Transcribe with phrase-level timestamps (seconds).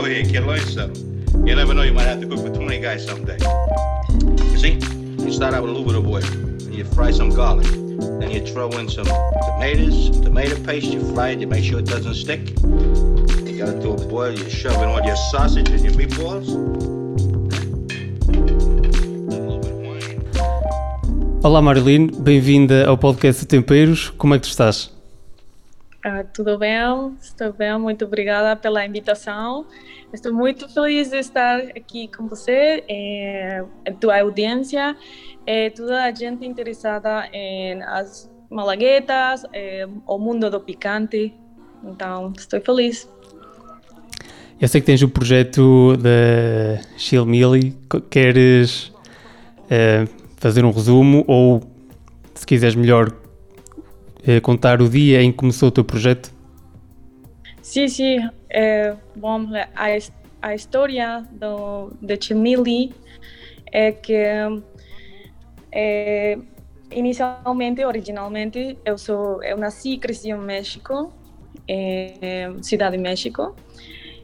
[0.00, 0.46] over here, kid.
[0.46, 1.46] Learn something.
[1.46, 3.36] You never know, you might have to cook for 20 guys someday.
[4.50, 4.72] You see,
[5.22, 7.66] you start out with a little bit of oil, and you fry some garlic.
[8.18, 11.86] Then you throw in some tomatoes, tomato paste, you fry it, you make sure it
[11.86, 12.48] doesn't stick.
[13.44, 16.48] You got it to a boil, you shove in all your sausage and your meatballs.
[21.42, 24.10] Olá Marilyn, bem-vinda ao podcast Temperos.
[24.16, 24.90] Como é que tu estás?
[26.02, 29.66] Ah, tudo bem, estou bem, muito obrigada pela invitação.
[30.14, 33.62] Estou muito feliz de estar aqui com você, eh,
[34.00, 34.96] tua audiência,
[35.46, 41.34] eh, toda a gente interessada em as malaguetas, eh, o mundo do picante.
[41.84, 43.06] Então, estou feliz.
[44.58, 47.76] Eu sei que tens o projeto da Chilmili.
[48.08, 48.90] Queres
[49.68, 50.06] eh,
[50.38, 51.62] fazer um resumo ou,
[52.34, 53.19] se quiseres melhor,
[54.26, 56.32] eh, contar o dia em que começou o teu projeto?
[57.62, 58.28] Sim, sim.
[58.48, 59.86] É, bom, a,
[60.42, 62.92] a história do, de Chimili
[63.70, 64.14] é que
[65.72, 66.38] é,
[66.90, 71.12] inicialmente, originalmente, eu sou, eu nasci e cresci no México,
[71.68, 73.54] é, cidade de México.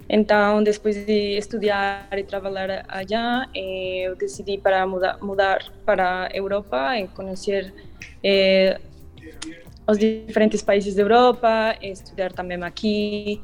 [0.09, 6.97] Então, depois de estudar e trabalhar allá, eu decidi para mudar, mudar para a Europa
[6.97, 7.75] e conhecer
[8.23, 8.79] eh,
[9.89, 13.41] os diferentes países da Europa, estudar também aqui.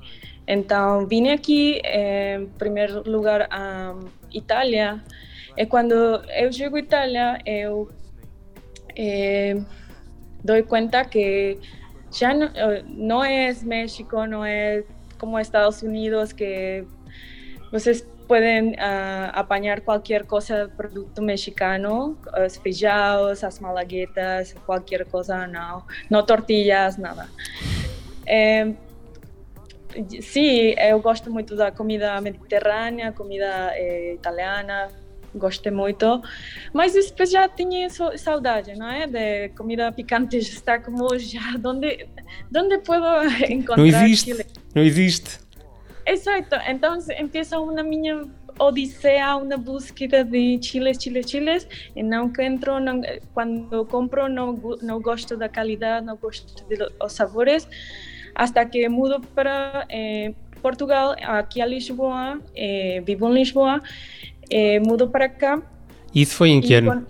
[0.46, 3.94] Então, vim aqui, em primeiro lugar, a
[4.32, 5.02] Itália.
[5.56, 7.88] E quando eu chego à Itália, eu
[8.96, 9.56] eh,
[10.42, 11.58] dou conta que
[12.10, 12.50] já não,
[12.86, 14.84] não é México, não é
[15.18, 16.84] como Estados Unidos, que
[17.70, 22.16] vocês podem uh, apanhar qualquer coisa, produto mexicano,
[22.46, 27.28] os feijados, as malaguetas, qualquer coisa, não, não tortilhas, nada.
[28.24, 28.72] É,
[30.22, 34.88] sim, eu gosto muito da comida mediterrânea, comida eh, italiana,
[35.34, 36.22] gostei muito,
[36.72, 39.06] mas depois já tinha saudade, não é?
[39.06, 42.08] De comida picante, está como já, onde,
[42.56, 44.46] onde posso encontrar Não existe, Chile?
[44.74, 45.38] não existe.
[46.06, 48.22] Exato, então empieza uma minha
[48.58, 53.00] odisseia, uma búsqueda de chiles, chiles, chiles, e não encontro, não,
[53.32, 54.52] quando compro não,
[54.82, 57.66] não gosto da qualidade, não gosto dos sabores,
[58.34, 63.80] hasta que mudo para eh, Portugal, aqui a Lisboa, eh, vivo em Lisboa,
[64.50, 65.62] eh, mudo para cá.
[66.14, 66.92] Isso foi em que e ano?
[66.92, 67.06] con-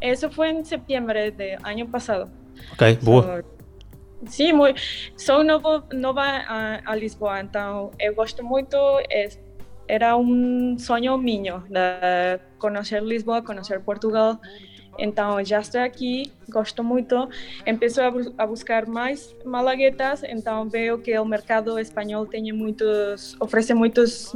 [0.00, 2.28] Eso fue en septiembre del año pasado.
[2.72, 3.44] Ok, boa.
[4.26, 4.80] Sim, muito.
[5.16, 8.76] Sou novo, nova a, a Lisboa, então eu gosto muito.
[9.10, 9.38] es-
[9.88, 11.18] era um sonho
[11.68, 14.38] de conhecer Lisboa, conhecer Portugal.
[14.98, 17.28] Então já estou aqui, gosto muito.
[18.10, 24.34] Bu- a buscar mais malaguetas, então vejo que o mercado espanhol tem muitos, oferece muitos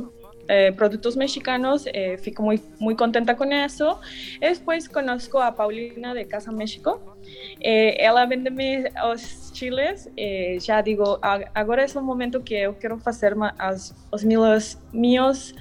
[0.49, 4.01] eh, produtos mexicanos, eh, fico muy, muy contenta con eso.
[4.41, 7.17] Después conozco a Paulina de Casa México.
[7.61, 10.09] Eh, ela vende-me os chiles.
[10.17, 14.79] eh, já digo, a- agora é o momento que eu quero fazer as, os meus,
[14.93, 15.55] meus,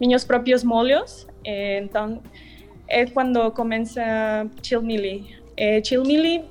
[0.00, 1.26] meus próprios molhos.
[1.44, 2.22] Eh, então,
[2.86, 5.36] é quando começa Chilmili.
[5.56, 6.44] Eh, Chilmili,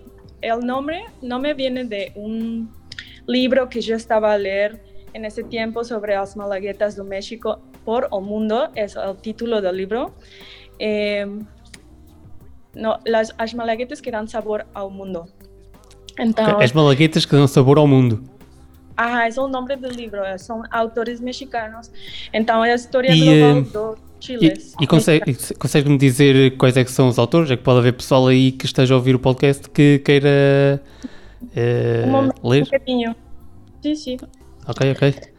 [0.43, 2.67] o nome, nome viene de um
[3.27, 4.79] livro que eu estava a ler
[5.13, 9.77] en ese tiempo sobre las malaguetas de México por el mundo, es el título del
[9.77, 10.13] libro.
[10.79, 11.25] Eh,
[12.75, 15.27] no, las, las malaguetas que dan sabor al mundo.
[16.17, 18.21] Entonces, As malaguetas que dão sabor ao mundo.
[18.97, 21.91] ah, es el nombre del libro, eh, son autores mexicanos.
[22.31, 24.53] Entonces, la historia Y, global eh, de E,
[24.83, 27.51] e consegue- consegues-me dizer quais é que são os autores?
[27.51, 30.81] É que pode haver pessoal aí que esteja a ouvir o podcast que queira
[31.55, 32.63] eh, Um momento, ler?
[32.63, 33.15] um pouquinho.
[33.81, 34.17] Sim, sim.
[34.67, 35.33] Ok, ok.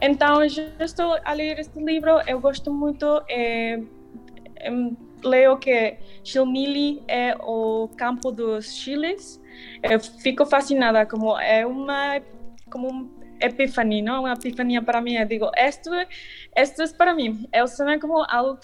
[0.00, 3.22] Então, eu estou a ler este livro, eu gosto muito.
[3.28, 3.80] eh,
[4.60, 9.40] em, leio que Chilmili é o campo dos chiles.
[9.82, 12.20] Eu fico fascinada, como é uma
[12.70, 13.08] como uma
[13.40, 14.20] epifania, não?
[14.20, 15.14] Uma epifania para mim.
[15.14, 15.90] Eu digo, esto,
[16.54, 17.48] esto é para mim.
[17.52, 18.58] Eu sonho como algo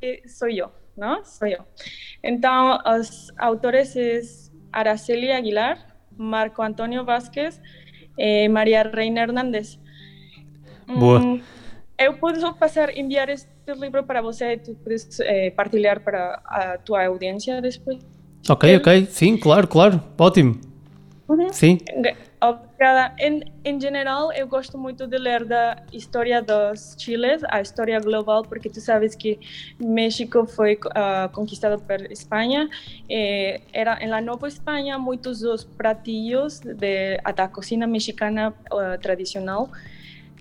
[0.00, 1.24] que sou eu, não?
[1.24, 1.64] Sou eu.
[2.22, 4.20] Então, os autores é
[4.72, 5.78] Araceli Aguilar,
[6.16, 7.60] Marco Antônio Vázquez
[8.18, 9.78] e Maria Reina Hernández.
[10.86, 11.20] Boa.
[11.20, 11.40] Hum,
[11.98, 16.78] eu posso passar enviar este livro para você e tu podes eh, partilhar para a
[16.78, 17.98] tua audiência depois.
[18.48, 19.06] Ok, ok.
[19.06, 20.02] Sim, claro, claro.
[20.18, 20.60] Ótimo.
[21.52, 21.78] Sim.
[22.40, 23.14] Obrigada.
[23.18, 28.42] Em, em geral, eu gosto muito de ler da história dos chiles, a história global,
[28.42, 29.40] porque tu sabes que
[29.80, 32.68] México foi ah, conquistado por Espanha.
[33.08, 39.68] Eh, era em la Nova Espanha muitos dos pratillos de, da cozinha mexicana ah, tradicional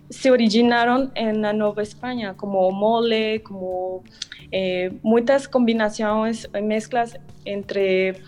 [0.09, 4.03] se originaron en la Nueva España, como mole, como
[4.51, 8.21] eh, muchas combinaciones, mezclas entre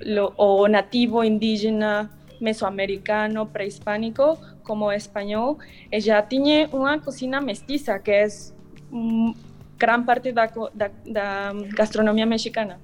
[0.00, 2.10] lo o nativo, indígena,
[2.40, 5.58] mesoamericano, prehispánico, como español.
[5.90, 8.54] Ella tiene una cocina mestiza, que es
[8.90, 9.32] mm,
[9.78, 12.78] gran parte de la gastronomía mexicana.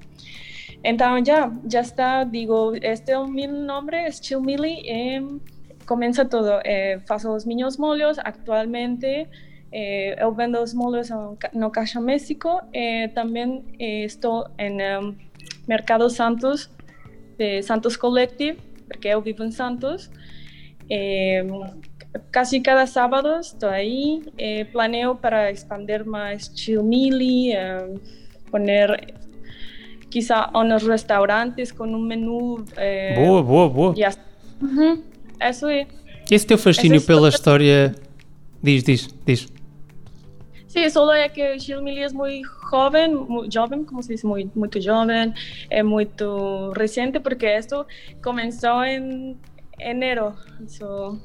[0.82, 4.82] Entonces ya, ya está, digo, este mi nombre es Chilmili.
[4.86, 5.22] Eh,
[5.84, 6.60] comienza todo.
[6.64, 9.28] Eh, faço os meus molhos atualmente.
[9.72, 11.10] Eh, eu vendo os molhos
[11.54, 12.60] no Caixa México.
[12.72, 15.16] Eh, também eh, estou em um,
[15.68, 16.70] Mercado Santos,
[17.38, 18.58] de Santos Collective,
[18.90, 20.10] porque eu vivo em Santos.
[20.90, 21.46] Eh,
[22.32, 24.20] casi cada sábado estou aí.
[24.36, 27.94] Eh, planeo para expandir mais chilmili, eh,
[28.50, 29.14] poner
[30.10, 32.64] quizá unos restaurantes com um menu.
[32.76, 33.94] Eh, boa, boa, boa.
[33.96, 34.20] E assim.
[34.60, 35.02] Uhum.
[35.38, 35.86] Eso é.
[36.28, 37.94] Esse teu fascínio pela história.
[38.60, 39.48] Diz, diz, diz.
[40.66, 44.80] Sí, solo é que Chilmili é muito jovem, muito jovem, como se diz, muito, muito
[44.80, 45.34] jovem,
[45.68, 47.86] é muito recente, porque isto
[48.22, 49.36] começou em
[49.78, 50.34] enero.
[50.66, 51.18] So...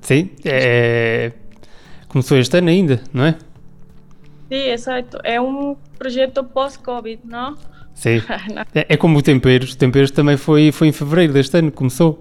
[0.00, 1.32] Sim, é...
[2.08, 3.36] começou este ano ainda, não é?
[4.48, 5.18] Sim, exato.
[5.24, 7.56] É um projeto pós-Covid, não?
[7.94, 8.22] Sim.
[8.74, 9.74] é, é como o Temperos.
[9.74, 12.20] Temperos também foi, foi em fevereiro deste ano, começou.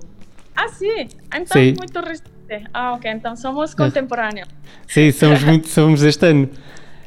[0.56, 1.07] Ah, sim?
[1.27, 1.74] Então sim.
[1.77, 2.31] muito recente.
[2.74, 3.12] Ah, ok.
[3.12, 4.48] Então somos contemporâneos.
[4.88, 6.50] Sim, somos muito, somos este ano.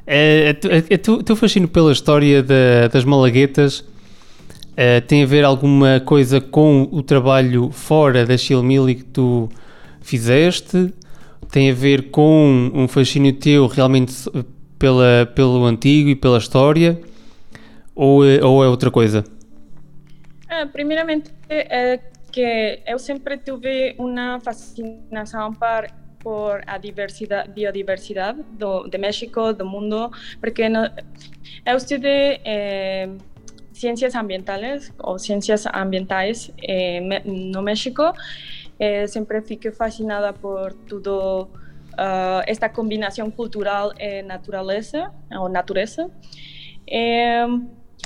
[0.07, 3.85] É, é, é, teu fascínio pela história da, das malaguetas
[4.77, 9.49] é, tem a ver alguma coisa com o trabalho fora da Chilmili que tu
[10.03, 10.93] fizeste?
[11.51, 14.13] Tem a ver com um fascínio teu realmente
[14.79, 17.01] pela, pelo antigo e pela história?
[17.95, 19.25] Ou, é, ou é outra coisa?
[20.49, 22.01] É, primeiramente, é,
[22.33, 25.87] que eu sempre tive uma fascinação por,
[26.25, 30.11] por a diversidade, biodiversidade do, de México, do mundo,
[30.41, 30.91] porque no,
[31.67, 33.11] eu estudei eh,
[33.73, 38.03] ciências ambientais ou ciências ambientais eh, no México.
[38.81, 41.49] Eh, sempre fiquei fascinada por tudo
[41.95, 46.11] uh, esta combinação cultural e natureza ou natureza.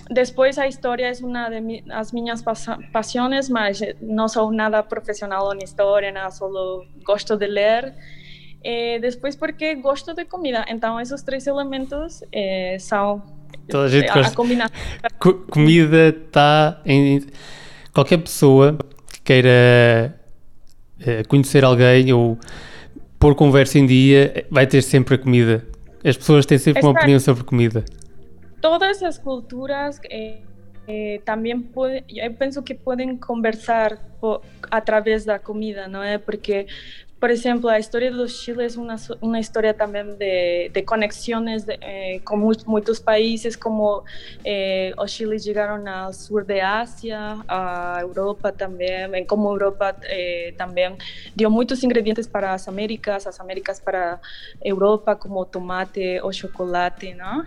[0.08, 2.42] Eh, Después, la historia es una de las minhas
[2.92, 7.94] pasiones, mas no soy nada profesional en historia, nada, solo gosto de leer.
[8.62, 10.64] Eh, después, porque gosto de comida.
[10.66, 13.22] Entonces, esos tres elementos eh, son
[13.68, 14.70] Toda a, gente a, a combinar.
[15.18, 17.26] Co comida está em.
[17.92, 18.78] Qualquer pessoa
[19.12, 20.18] que queira
[21.00, 22.38] eh, conhecer alguém ou
[23.18, 25.66] pôr conversa em dia vai ter sempre a comida.
[26.04, 27.84] As pessoas têm sempre uma opinião sobre comida.
[28.60, 30.44] Todas las culturas eh,
[30.86, 33.98] eh, también pueden, yo pienso que pueden conversar
[34.70, 36.00] a través de la comida, ¿no?
[36.24, 36.66] Porque
[37.20, 41.66] por ejemplo, la historia de los Chile es una, una historia también de, de conexiones
[41.66, 44.04] de, eh, con muchos países, como
[44.44, 50.96] eh, los Chile llegaron al sur de Asia, a Europa también, como Europa eh, también
[51.34, 54.20] dio muchos ingredientes para las Américas, las Américas para
[54.60, 57.44] Europa, como tomate o chocolate, ¿no?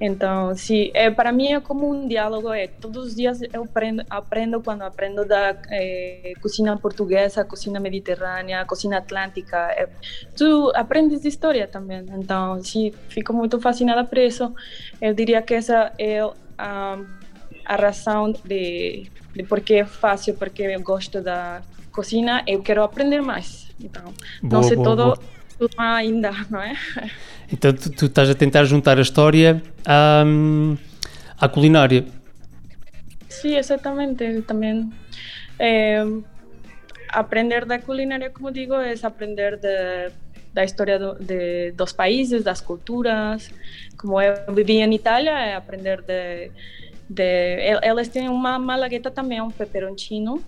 [0.00, 4.02] Entonces, sí, eh, para mí es como un diálogo, eh, todos los días yo aprendo,
[4.10, 9.56] aprendo cuando aprendo de eh, cocina portuguesa, cocina mediterránea, cocina atlântica.
[9.56, 9.88] É,
[10.36, 14.52] tu aprendes de história também, então, sim, fico muito fascinada por isso.
[15.00, 16.20] Eu diria que essa é
[16.58, 16.98] a,
[17.64, 21.62] a razão de, de por que é fácil, porque eu gosto da
[21.92, 23.68] cozinha, eu quero aprender mais.
[23.80, 24.04] Então,
[24.42, 25.18] boa, não sei boa, todo,
[25.58, 26.74] tudo ainda, não é?
[27.52, 30.24] Então, tu, tu, estás a tentar juntar a história à,
[31.38, 32.04] à culinária.
[33.28, 34.42] Sim, exatamente.
[34.42, 34.90] Também.
[35.58, 36.04] É,
[37.14, 40.12] aprender da culinária, como digo, é aprender de,
[40.52, 43.50] da história do, de, dos países, das culturas.
[43.96, 46.50] Como eu vivi em Itália, é aprender de,
[47.08, 50.42] de elas têm uma malagueta também, um peperoncino,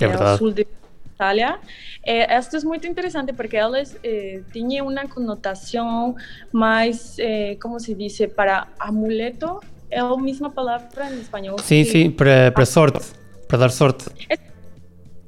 [0.00, 0.66] é, é o sul de
[1.14, 1.58] Itália.
[2.04, 6.16] É, isto é muito interessante porque elas eh, tinham uma conotação
[6.50, 9.60] mais, eh, como se diz, para amuleto.
[9.90, 11.58] É a mesma palavra em espanhol.
[11.58, 13.12] Sim, que, sim, para, para sorte,
[13.46, 14.06] para dar sorte.
[14.28, 14.38] É,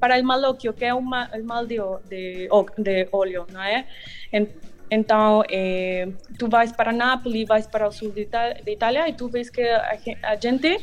[0.05, 1.81] para el maloquio, que es un mal, mal de,
[2.11, 3.87] de, de óleo, ¿no es?
[4.91, 9.29] Então, eh, tu vais para Nápoles, vais para o sul de, de Itália e tu
[9.31, 10.79] vês que a, a, gente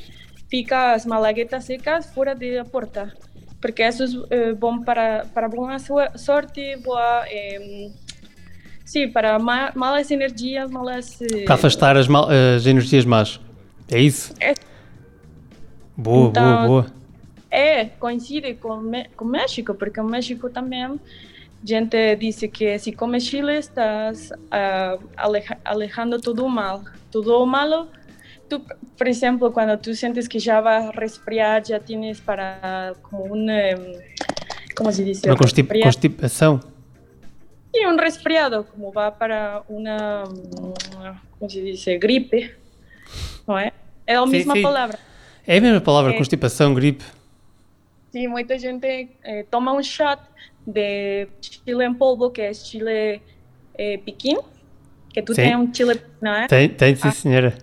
[0.50, 3.14] fica as malaguetas secas fora da porta,
[3.62, 5.78] porque isso é eh, bom para, para boa
[6.16, 7.24] sorte, boa...
[7.28, 7.92] Eh,
[8.84, 11.22] sim, para ma malas energias, malas...
[11.22, 13.40] Eh, para afastar as, mal, as energias más.
[13.88, 14.34] É isso?
[14.40, 14.56] É.
[15.96, 17.01] Boa, então, boa, boa
[17.52, 18.82] é, coincide com,
[19.16, 21.00] com México, porque o México também
[21.64, 27.88] gente dice que si comes chile estás uh, aleja alejando todo mal, todo malo.
[28.50, 28.62] Tú,
[28.98, 33.48] por ejemplo, cuando tú sientes que ya va a resfriar, ya tienes para como um,
[34.76, 35.30] ¿cómo se dice?
[35.30, 36.60] Uma constip constipação.
[37.74, 40.24] Y un resfriado, como va para una,
[41.40, 41.98] ¿cómo se dice?
[41.98, 42.54] Gripe,
[43.48, 43.72] ¿no es?
[44.06, 44.62] É a mesma sim.
[44.62, 45.00] palavra.
[45.48, 46.18] É a mesma palavra, é.
[46.18, 47.06] constipação, gripe.
[48.12, 50.22] Sim, muita gente eh, toma um shot
[50.68, 53.22] de chile em polvo, que é chile
[53.78, 54.38] eh, piquín,
[55.14, 56.48] que tu tens um chile, não é?
[56.48, 57.58] Tem, tem sim, ah, senhora.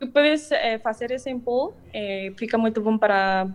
[0.00, 3.46] Tu podes eh, fazer esse em polvo, eh, fica muito bom para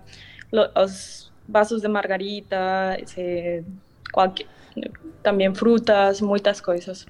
[0.76, 3.64] os vasos de margarita, esse,
[4.12, 4.46] qualquer,
[5.24, 7.08] também frutas, muitas coisas.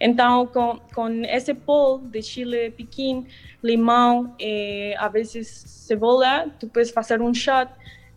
[0.00, 3.26] Então, com, com esse polvo de chile piquín,
[3.62, 7.70] limão e às vezes cebola, tu podes fazer um shot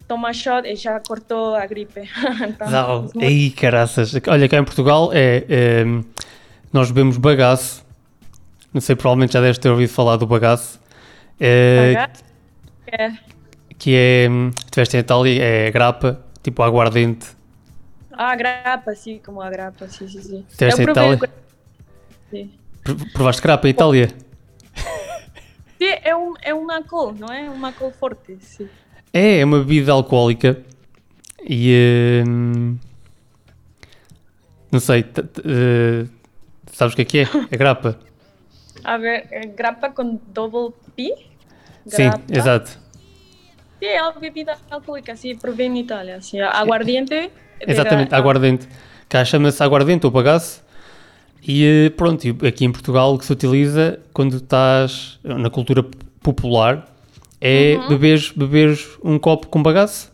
[0.07, 2.01] toma shot e já cortou a gripe.
[2.47, 3.19] então, Não, muito...
[3.19, 4.13] aí caraças.
[4.27, 5.83] Olha, cá em Portugal é, é,
[6.71, 7.83] nós bebemos bagaço.
[8.73, 10.79] Não sei, provavelmente já deves ter ouvido falar do bagaço.
[11.39, 12.23] É, bagaço?
[12.87, 13.11] É.
[13.77, 14.27] Que é,
[14.65, 17.27] estiveste em Itália, é grapa, tipo aguardente.
[18.11, 20.45] Ah, grapa, sim, como a grapa, sim, sim, sim.
[20.49, 21.19] Estiveste em Itália?
[22.29, 22.51] Sim.
[23.13, 24.07] Provaste grapa em Itália?
[25.77, 27.49] Sim, é, um, é uma cor, não é?
[27.49, 28.69] Uma cor forte, sim.
[29.13, 30.59] É, é uma bebida alcoólica
[31.47, 32.23] e.
[32.27, 32.79] Uh,
[34.71, 36.09] não sei, uh,
[36.71, 37.27] sabes o que é que é?
[37.51, 37.99] É grapa.
[38.83, 41.15] A ver, é grapa com double P?
[41.85, 42.17] Grapa.
[42.17, 42.71] Sim, exato.
[43.79, 46.19] Sim, é uma bebida alcoólica, sim, provém em Itália.
[46.19, 47.31] Sim, aguardiente.
[47.61, 48.67] Exatamente, aguardente.
[49.07, 50.63] Cá chama-se aguardente ou bagaço.
[51.47, 55.85] E pronto, aqui em Portugal o que se utiliza quando estás na cultura
[56.21, 56.92] popular
[57.43, 57.89] é uhum.
[57.89, 60.13] beberes, beberes um copo com bagaço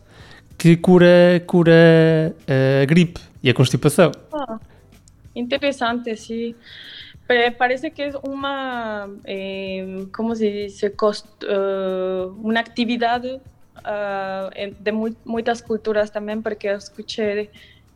[0.58, 4.12] que cura, cura a gripe e a constipação.
[4.32, 4.58] Ah,
[5.34, 6.54] interessante, sim.
[7.56, 13.40] Parece que é uma, eh, como se diz, cost, uh, uma atividade
[13.78, 17.48] uh, de mu muitas culturas também, porque eu escutei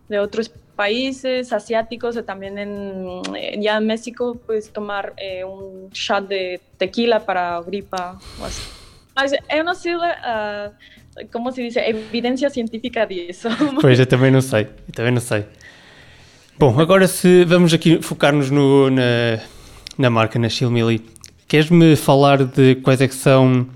[0.09, 6.29] de outros países asiáticos e também em, já em México, pues tomar eh, um shot
[6.29, 8.17] de tequila para a gripa.
[8.41, 8.84] Assim.
[9.15, 10.01] Mas eu não sei, uh,
[11.33, 13.49] como se diz, evidência científica disso.
[13.81, 15.45] Pois, eu também não sei, eu também não sei.
[16.59, 19.41] Bom, agora se vamos aqui focar-nos na,
[19.99, 21.05] na marca, na Chilmili,
[21.47, 23.69] queres-me falar de quais é que são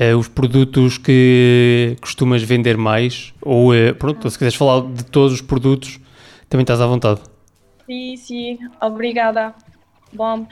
[0.00, 3.34] uh, os produtos que costumas vender mais?
[3.42, 6.00] Ou, uh, pronto, se quiseres falar de todos os produtos,
[6.48, 7.20] também estás à vontade.
[7.86, 9.54] Sim, sim, obrigada.
[10.12, 10.46] Bom,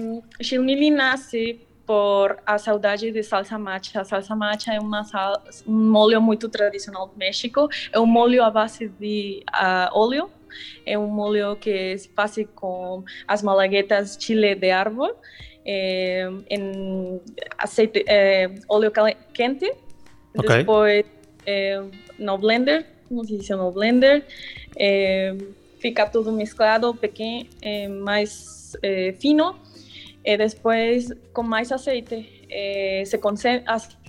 [0.00, 4.02] um, Chilmili nasce por a saudade de salsa macha.
[4.02, 7.66] A salsa macha é uma sal, um molho muito tradicional do México.
[7.90, 10.30] É um molho à base de uh, óleo.
[10.84, 15.14] É um molho que se faz com as malaguetas chile de árvore,
[15.64, 17.22] é, em
[17.56, 18.92] azeite, é, óleo
[19.32, 19.72] quente.
[20.36, 20.58] Okay.
[20.58, 21.06] Depois
[21.46, 21.82] é,
[22.18, 24.26] no blender, como se diz no blender,
[25.78, 27.48] fica tudo mesclado, pequeno,
[28.04, 28.76] mais
[29.18, 29.67] fino
[30.24, 33.18] e depois, com mais azeite, eh, se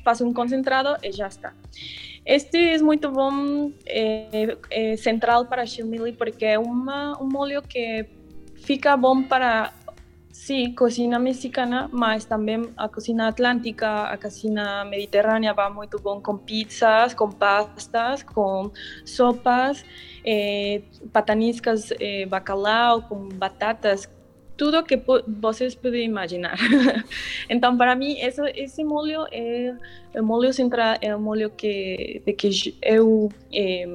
[0.03, 1.53] faz um concentrado e já está.
[2.25, 8.05] Este é muito bom, eh, eh, central para chimili, porque é uma, um molho que
[8.55, 9.73] fica bom para,
[10.31, 16.37] sim, cozinha mexicana, mas também a cozinha atlântica, a cozinha mediterrânea vai muito bom com
[16.37, 18.71] pizzas, com pastas, com
[19.05, 19.83] sopas,
[20.25, 24.07] eh, pataniscas, eh, bacalhau, com batatas,
[24.59, 26.57] tudo que vocês podem imaginar.
[27.49, 29.73] então, para mim, esse, esse molho é
[30.15, 33.85] o molho central, é o molho que, de que eu é,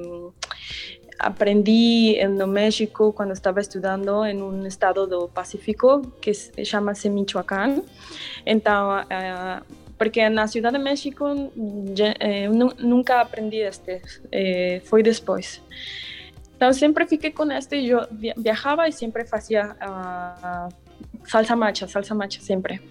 [1.19, 6.33] aprendi no México quando estava estudando em um estado do Pacífico que
[6.65, 7.83] chama-se Michoacán.
[8.43, 9.63] Então, uh,
[9.99, 14.01] porque na Cidade de México eu nunca aprendi este,
[14.83, 15.61] foi depois.
[16.55, 18.07] Então sempre fiquei com este, eu
[18.37, 20.73] viajava e sempre fazia uh,
[21.25, 22.81] salsa macha, salsa macha sempre.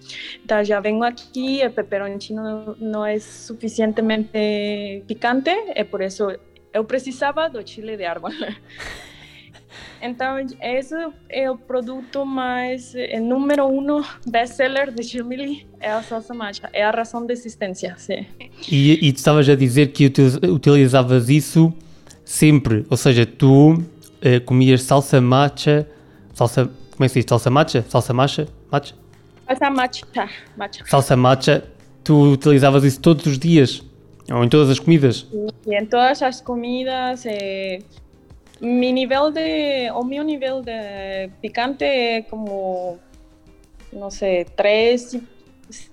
[0.43, 6.27] Então já venho aqui, o pepperoncino não é suficientemente picante, e por isso
[6.71, 8.35] eu precisava do chile de árvore.
[10.01, 10.93] Então, esse
[11.29, 16.83] é o produto mais, é, número um best-seller de Chimili, é a salsa macha, é
[16.83, 18.25] a razão de existência, sim.
[18.69, 20.11] E, e tu estavas a dizer que
[20.47, 21.73] utilizavas isso
[22.25, 22.85] sempre.
[22.89, 25.87] Ou seja, tu uh, comias salsa matcha,
[26.33, 27.25] salsa, como é que se diz?
[27.29, 27.85] Salsa matcha?
[27.87, 28.47] Salsa matcha?
[28.71, 28.95] Matcha?
[29.47, 30.05] Salsa matcha.
[30.57, 30.85] matcha.
[30.87, 31.63] Salsa matcha,
[32.03, 33.83] tu utilizavas isso todos os dias?
[34.31, 35.27] Ou em todas as comidas?
[35.67, 37.79] E em todas as comidas, eh,
[38.61, 42.97] Mi nível de, o meu nível de picante é como,
[43.91, 45.17] não sei, 3,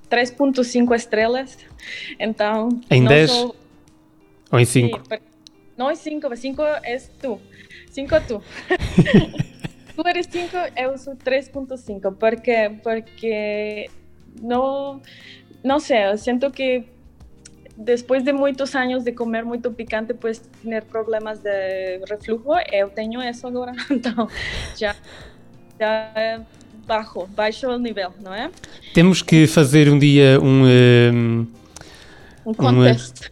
[0.09, 1.59] 3.5 estrelas.
[2.21, 3.31] Então, Em não 10?
[3.31, 3.57] sou-
[4.53, 5.01] Ou em Sí, 5?
[5.09, 5.23] pero-
[5.83, 7.41] no es 5, 5 es tú.
[7.91, 8.41] 5 tú.
[9.97, 12.17] tú eres 5, eu sou 3.5.
[12.17, 13.91] Porque, porque
[14.41, 15.01] no,
[15.65, 16.85] no sé, eu sinto que
[17.77, 22.55] después de muchos años de comer muito picante, pues tener problemas de reflujo.
[22.71, 24.29] Eu tenho eso agora, então
[24.79, 24.95] já,
[25.81, 26.45] já
[26.87, 28.51] bajo, baixo o nível, não é?
[28.95, 30.67] Temos que fazer um dia um.
[30.67, 31.47] ehm,
[32.45, 32.55] Um é?
[32.55, 33.32] contest.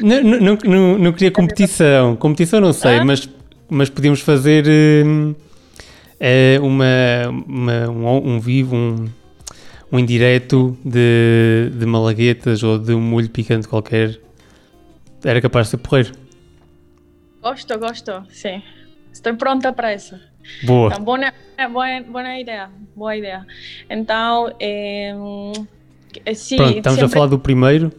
[0.00, 2.16] Não, não, não, não, queria competição.
[2.16, 3.04] Competição não sei, Ah?
[3.04, 3.28] mas,
[3.68, 5.32] mas podíamos fazer ehm,
[6.20, 6.86] eh, uma,
[7.46, 9.06] uma- um, um vivo, um,
[9.92, 14.18] um indireto de, de malaguetas ou de um molho picante qualquer.
[15.24, 16.12] Era capaz de ser porreiro.
[17.42, 18.62] Gosto, gosto, sim.
[19.12, 20.16] Estou pronta para isso.
[20.64, 20.90] Boa.
[20.92, 21.18] Então, boa,
[21.56, 23.46] é, boa, boa ideia, boa ideia.
[23.90, 25.10] Então, eh,
[26.24, 27.92] eh, Pronto, estamos a sempre- falar do primeiro.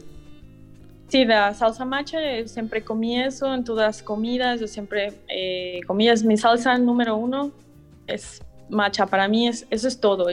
[1.09, 5.79] Sí, da salsa matcha, eu sempre comi eso en todas as comidas, eu sempre eh,
[5.87, 7.51] comia, mi salsa número uno
[8.07, 8.39] es
[8.69, 10.27] matcha, para mí es, eso es todo.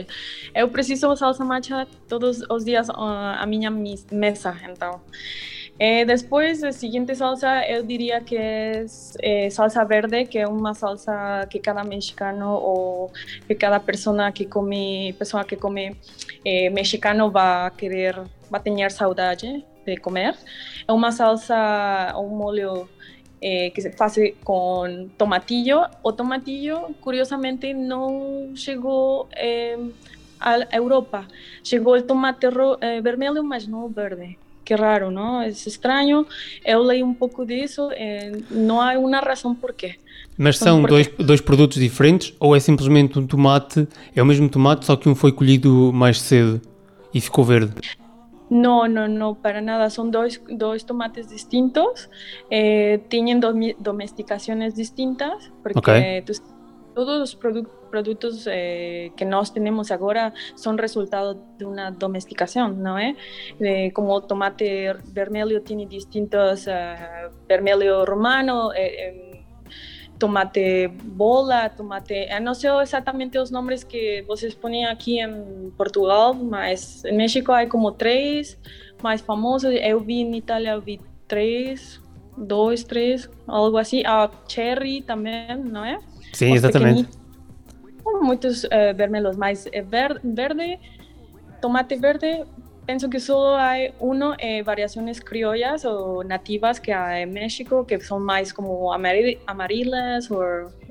[0.53, 5.01] Eu preciso salsa matcha todos os dias ah, a mis- mesa, então.
[5.79, 10.75] Eh, después, a siguiente salsa, eu diria que es eh, salsa verde, que é uma
[10.75, 13.11] salsa que cada mexicano ou
[13.47, 15.95] que cada persona que come, pessoa que come
[16.45, 18.15] eh, mexicano vai querer,
[18.49, 19.65] vai ter saudade
[19.95, 20.35] de comer.
[20.87, 22.87] É uma salsa, um molho
[23.41, 25.85] eh, que se faz com tomatillo.
[26.03, 29.77] O tomatillo, curiosamente, não chegou eh,
[30.39, 31.25] à Europa.
[31.63, 32.47] Chegou o tomate
[32.81, 34.37] eh, vermelho, mas não o verde.
[34.63, 35.41] Que raro, não?
[35.41, 36.27] É estranho.
[36.65, 37.89] Eu leio um pouco disso.
[37.93, 39.95] eh, não há uma razão por quê.
[40.37, 43.87] Mas são dois, dois produtos diferentes ou é simplesmente um tomate?
[44.15, 46.61] É o mesmo tomate, só que um foi colhido mais cedo
[47.13, 47.73] e ficou verde.
[48.49, 49.89] No, no, no, para nada.
[49.89, 52.09] Son dos, dos tomates distintos.
[52.49, 55.51] eh, tienen domi- domesticaciones distintas.
[55.63, 56.33] Porque tú-
[56.95, 62.95] todos los produ- productos eh, que nós tenemos ahora son resultado de una domesticación, ¿no?
[63.59, 66.95] De, como tomate vermelho tiene distintos, eh,
[67.47, 69.26] vermelho romano, eh, em,
[70.19, 72.13] tomate bola, tomate.
[72.13, 77.51] eh, não sei exatamente os nomes que vocês põem aqui em Portugal, mas em México
[77.51, 78.57] há como três
[79.01, 79.71] mais famosos.
[79.81, 82.01] Eu vi em Itália, eu vi três,
[82.37, 84.03] dois, três, algo assim.
[84.05, 85.99] A cherry também, não é?
[86.33, 87.07] Sim, Os exatamente.
[88.21, 90.79] Muitos eh, vermelhos, mas eh, ver- verde,
[91.61, 92.45] tomate verde,
[92.87, 97.99] penso que só há uno, eh, variações criollas ou nativas que há em México, que
[97.99, 100.41] são mais como amari- amarelas ou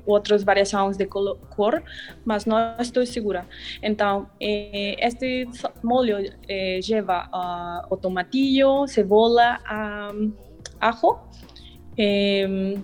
[0.05, 1.83] outras variações de colo- cor,
[2.23, 3.45] mas não estou segura.
[3.83, 10.11] Então, eh, este sa- molho eh, leva ah, o tomatillo, cebola, ah,
[10.79, 11.17] ajo,
[11.97, 12.81] em,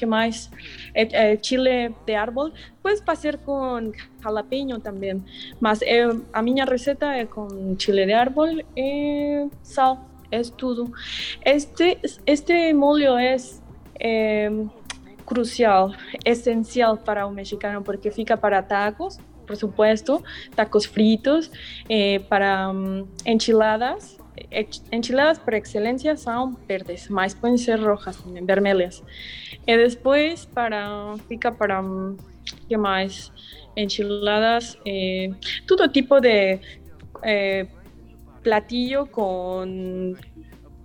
[0.00, 0.50] que mais?
[0.94, 2.52] Eh, eh, chile de árbol.
[2.82, 5.22] Puedes fazer com jalapeño também,
[5.60, 10.08] mas eu, a minha receita é com chile de árbol e sal.
[10.32, 10.92] É tudo.
[11.44, 13.36] Este, este molho é
[13.98, 14.50] eh,
[15.26, 15.92] crucial,
[16.24, 20.22] essencial para o mexicano, porque fica para tacos, por supuesto,
[20.54, 21.50] tacos fritos,
[21.88, 24.19] eh, para mm, enchiladas.
[24.92, 29.02] Enchiladas por excelencia são verdes, mas podem ser rojas vermelhas.
[29.66, 32.16] E depois para fica para mm,
[32.68, 33.32] que mais?
[33.76, 35.30] Enchiladas, eh,
[35.66, 36.60] todo tipo de
[37.22, 37.66] eh,
[38.42, 40.16] platillo con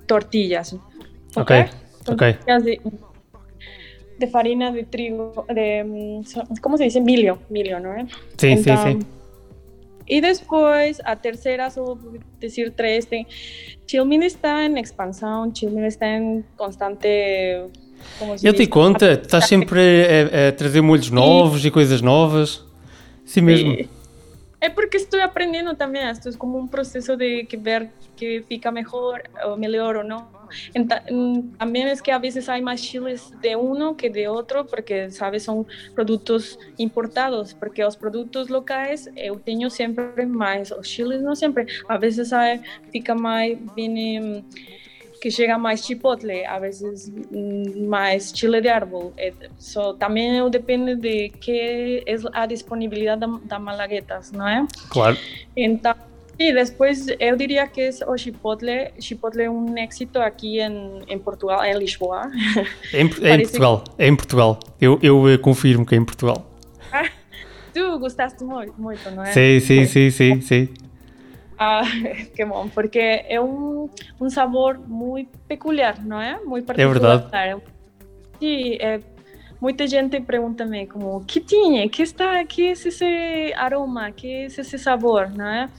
[0.06, 0.74] tortillas.
[1.36, 1.52] Ok,
[2.08, 2.18] ok.
[2.18, 2.82] Tortillas de,
[4.18, 6.22] de farina de trigo, de, mm,
[6.62, 7.02] ¿cómo se dice?
[7.02, 7.96] Milho, milho, ¿no?
[8.38, 9.00] Sim, Então, sim.
[10.08, 11.98] E depois, a terceira, só vou
[12.40, 13.26] dizer três, tem...
[13.88, 17.08] Chilmin está em expansão, Chilmin está em constante...
[18.44, 22.64] Eu te conta, estás sempre a, a- a trazer molhos novos e coisas novas.
[23.26, 23.72] Sim mesmo.
[24.62, 28.72] É porque estou aprendendo também, isto é como um processo de que ver que fica
[28.72, 30.28] melhor ou melhor ou não.
[30.74, 34.64] Então, hum, também é que a vezes há mais chiles de um que de outro,
[34.66, 41.22] porque, sabe, são produtos importados, porque os produtos locais eu tenho sempre mais, os chiles
[41.22, 41.66] não sempre.
[41.88, 42.60] A vezes há,
[42.92, 44.44] fica mais, vem, hum,
[45.26, 47.12] que chega mais chipotle, a vezes
[47.88, 49.12] mais chile de árbol.
[49.18, 54.68] É, so, também eu depende de que é a disponibilidade da, da malaguetas, não é?
[54.88, 55.18] Claro.
[55.58, 55.96] Então,
[56.38, 58.92] Sí, después yo diría que es o Chipotle.
[59.00, 62.30] Chipotle é um éxito aqui em, em Portugal, em Lisboa.
[62.94, 64.04] É em, é em Portugal, que...
[64.04, 64.60] é em Portugal.
[64.82, 66.46] Eu, eu eh, confirmo que é em Portugal.
[66.92, 67.10] Ah,
[67.74, 69.32] tu gostaste muito, muito, não é?
[69.32, 70.70] Sim, sim, sim, sim, sim.
[71.58, 71.82] Ah,
[72.36, 73.90] que bom, porque é um,
[74.20, 76.40] um sabor muito peculiar, não é?
[76.44, 76.90] Muito particular.
[76.90, 77.62] É verdade.
[78.40, 79.00] Sim, é
[79.60, 84.78] muita gente pergunta-me como que tinha, que está, que é esse aroma, que é esse
[84.78, 85.70] sabor, não é?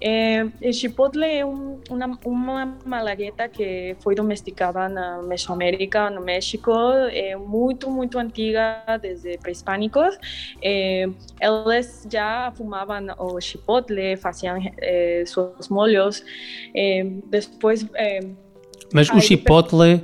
[0.00, 6.72] É, o chipotle é um, uma, uma malagueta que foi domesticada na Mesoamérica, no México,
[7.10, 10.18] é muito, muito antiga, desde pré-hispânicos.
[10.62, 11.08] É,
[11.40, 16.24] eles já fumavam o chipotle, faziam é, seus molhos.
[17.26, 17.86] Depois.
[18.92, 20.02] Mas o chipotle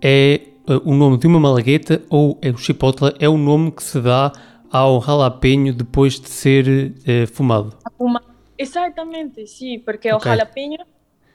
[0.00, 0.40] é
[0.84, 4.32] o nome de uma malagueta ou é o chipotle é o nome que se dá
[4.70, 6.94] ao jalapeño depois de ser
[7.26, 7.76] fumado?
[7.98, 8.31] Fumado
[8.62, 10.30] Exactamente, sí, porque okay.
[10.30, 10.86] jalapeño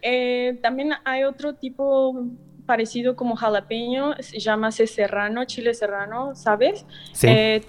[0.02, 2.14] eh, también hay otro tipo
[2.66, 6.86] parecido como jalapeño, se llama serrano, chile serrano, ¿sabes?
[7.14, 7.28] Sí.
[7.30, 7.62] Eh,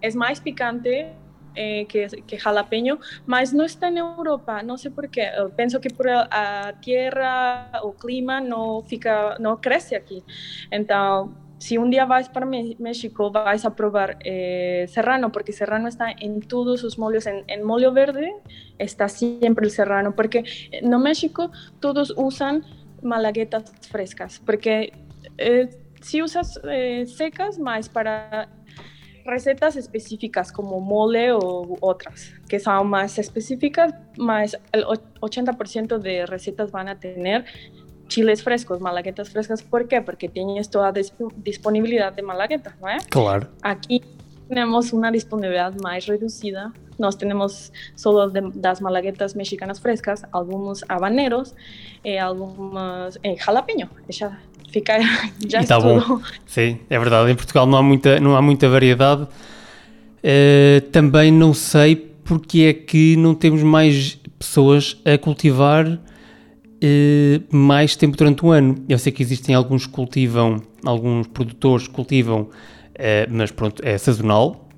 [0.00, 1.14] es más picante
[1.54, 5.30] eh, que, que, jalapeño, mas no está en Europa, no sé por qué.
[5.56, 10.22] Pienso que por la tierra o clima no, fica, no crece aquí.
[10.70, 16.10] Entonces, si un día vas para México, vais a probar eh, serrano, porque serrano está
[16.10, 17.26] en todos sus mollos.
[17.26, 18.32] En, en mollo verde
[18.78, 22.64] está siempre el serrano, porque en México todos usan
[23.02, 24.92] malaguetas frescas, porque
[25.38, 25.68] eh,
[26.00, 28.48] si usas eh, secas, más para
[29.24, 36.70] recetas específicas como mole o otras, que son más específicas, más el 80% de recetas
[36.70, 37.46] van a tener
[38.08, 39.62] chiles frescos, malaguetas frescas.
[39.62, 40.00] ¿Por qué?
[40.00, 40.92] Porque tienes toda
[41.36, 43.06] disponibilidad de malaguetas, ¿no es?
[43.06, 43.48] Claro.
[43.62, 44.02] Aquí
[44.48, 46.72] tenemos una disponibilidad más reducida.
[46.98, 51.54] Nos tenemos solo de, las malaguetas mexicanas frescas, algunos habaneros,
[52.04, 53.88] eh, algunos eh, jalapeño.
[54.08, 54.38] Já
[54.70, 54.98] fica,
[55.48, 56.20] já e tá bom.
[56.46, 57.30] Sim, é verdade.
[57.30, 59.22] Em Portugal não há muita, não há muita variedade.
[59.22, 66.00] Uh, também não sei porque é que não temos mais pessoas a cultivar
[66.80, 68.84] eh, mais tempo durante o ano.
[68.88, 72.48] Eu sei que existem alguns que cultivam, alguns produtores cultivam,
[72.94, 74.68] eh, mas pronto, é sazonal.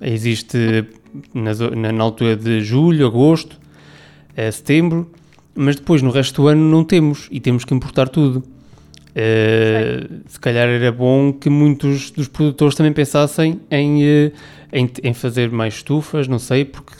[0.00, 0.86] Existe
[1.32, 3.58] na, na altura de julho, agosto,
[4.36, 5.10] eh, setembro,
[5.54, 8.44] mas depois no resto do ano não temos e temos que importar tudo.
[9.16, 14.32] Uh, se calhar era bom que muitos dos produtores também pensassem em, uh,
[14.70, 16.92] em, em, fazer mais estufas, não sei, porque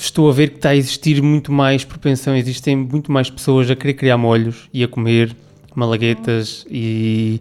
[0.00, 3.76] estou a ver que está a existir muito mais propensão, existem muito mais pessoas a
[3.76, 5.36] querer criar molhos e a comer
[5.74, 7.40] malaguetas e,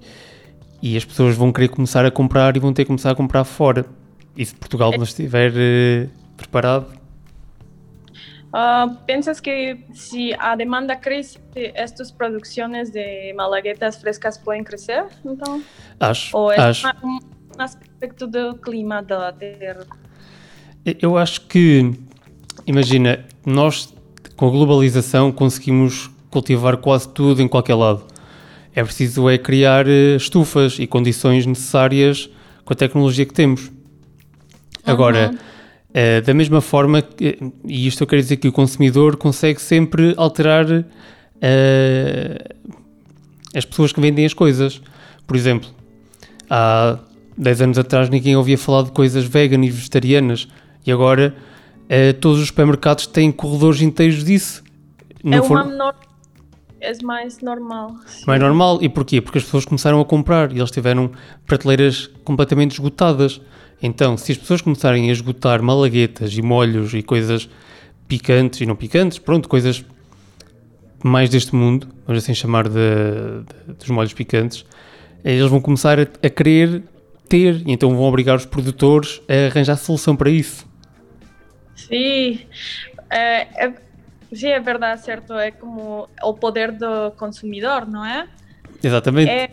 [0.82, 3.44] e as pessoas vão querer começar a comprar e vão ter que começar a comprar
[3.44, 3.86] fora.
[4.36, 6.88] E se Portugal não estiver uh, preparado?
[8.50, 15.06] Uh, ¿Piensas que si a demanda crece, estas producciones de malaguetas frescas pueden crecer?
[15.24, 15.62] Então?
[16.00, 16.36] Acho.
[16.36, 16.88] Ou é acho.
[17.04, 17.20] um
[17.58, 19.86] aspecto do clima da terra?
[21.00, 21.94] Eu acho que
[22.66, 23.94] imagina, nós
[24.36, 28.04] com a globalização conseguimos cultivar quase tudo em qualquer lado.
[28.74, 32.30] É preciso é criar eh, estufas e condições necessárias
[32.64, 33.72] com a tecnologia que temos.
[34.86, 35.34] Agora,
[35.90, 37.04] uh, da mesma forma,
[37.66, 40.86] e isto eu quero dizer que o consumidor consegue sempre alterar uh,
[43.54, 44.82] as pessoas que vendem as coisas.
[45.28, 45.70] Por exemplo,
[46.50, 47.00] há
[47.38, 50.48] 10 anos atrás ninguém ouvia falar de coisas vegan e vegetarianas
[50.86, 51.36] e agora
[51.90, 54.64] Uh, todos os supermercados têm corredores inteiros disso.
[55.24, 55.66] Não é, for...
[55.66, 55.94] no...
[56.80, 57.96] é mais normal.
[58.06, 58.26] Sim.
[58.28, 58.78] Mais normal.
[58.82, 59.20] E porquê?
[59.20, 61.12] Porque as pessoas começaram a comprar e eles tiveram
[61.48, 63.42] prateleiras completamente esgotadas.
[63.82, 67.50] Então, se as pessoas começarem a esgotar malaguetas e molhos e coisas
[68.08, 69.84] picantes e não picantes, pronto, coisas
[71.04, 74.66] mais deste mundo, vamos assim chamar de, de, dos molhos picantes,
[75.24, 76.84] eles vão começar a, a querer
[77.28, 80.69] ter e então vão obrigar os produtores a arranjar solução para isso.
[81.88, 82.48] Sí,
[83.10, 83.74] eh, é,
[84.34, 85.34] sí, é verdade, certo?
[85.34, 88.28] É como o poder do consumidor, não é?
[88.84, 89.30] Exatamente.
[89.30, 89.50] É,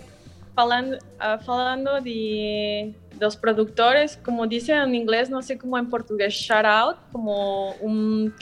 [0.55, 6.35] falando, uh, falando de, dos produtores, como dizem em inglês, não sei como em português,
[6.35, 8.33] shout out, como um,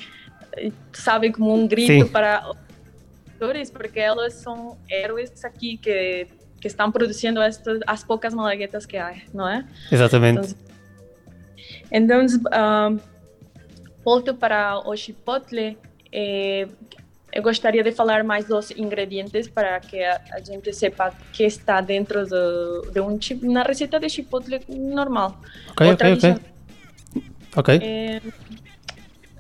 [0.93, 2.09] sabe, como um grito Sim.
[2.09, 2.57] para os
[3.25, 6.27] produtores, porque eles são heróis aqui que,
[6.61, 9.65] que estão produzindo estas, as poucas malaguetas que há, não é?
[9.91, 10.57] Exatamente.
[11.91, 13.01] Então, então
[14.05, 15.79] volto para o chipotle,
[16.13, 16.69] eh,
[17.33, 21.81] eu gostaria de falar mais dos ingredientes para que a, a gente sepa que está
[21.81, 25.39] dentro do, de um chip, na receita de chipotle normal.
[25.71, 26.41] Ok, ok, ok.
[27.57, 27.69] Ok.
[27.81, 28.21] Eh,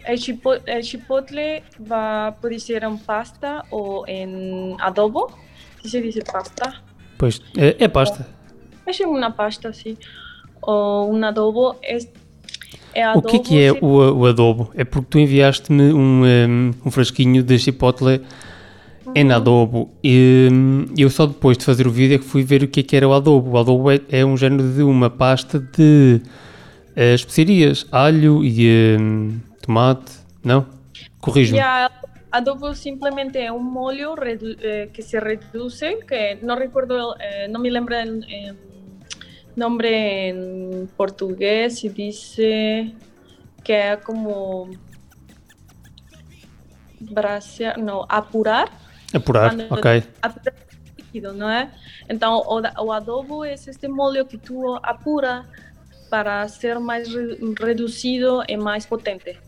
[0.06, 5.32] El chipotle, el chipotle va, puede ser en pasta o en adobo.
[5.82, 6.82] ¿Sí se dice pasta?
[7.16, 8.26] Pois, é, é pasta.
[8.86, 9.96] En una pasta, sí.
[10.60, 11.76] O un adobo.
[12.94, 14.70] Es, el O que é que é adobo o, o adobo?
[14.74, 18.20] É porque tu enviaste-me um, um, um frasquinho de chipotle
[19.14, 22.62] em adobo e hum, eu só depois de fazer o vídeo é que fui ver
[22.62, 23.50] o que é que era o adobo.
[23.50, 26.20] O adobo é, é um género de uma pasta de
[26.96, 30.66] eh, especiarias, alho e hum, tomate, não?
[31.20, 31.58] Corrijo-me.
[31.58, 31.90] Ya,
[32.32, 37.58] adobo simplemente es un molio redu- eh, que se reduce, que no recuerdo, eh, no
[37.58, 38.54] me lembro eh,
[39.56, 42.94] nombre en portugués y dice
[43.62, 44.68] que es como
[47.00, 48.70] brasear, no, apurar.
[49.14, 49.86] Apurar, ok.
[50.22, 50.54] apurar
[50.96, 51.70] líquido, não é?
[52.08, 55.46] Então, o, adobo é este molho que tu apura
[56.10, 59.38] para ser mais re- reduzido e mais potente.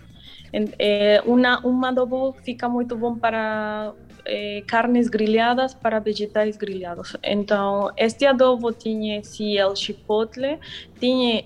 [0.53, 3.93] En- eh, una, um adobo fica muito bom para
[4.27, 7.17] eh, carnes grelhadas, para vegetais grelhados.
[7.23, 10.59] Então, este adobo tinha, sim, o chipotle,
[11.01, 11.45] tinha...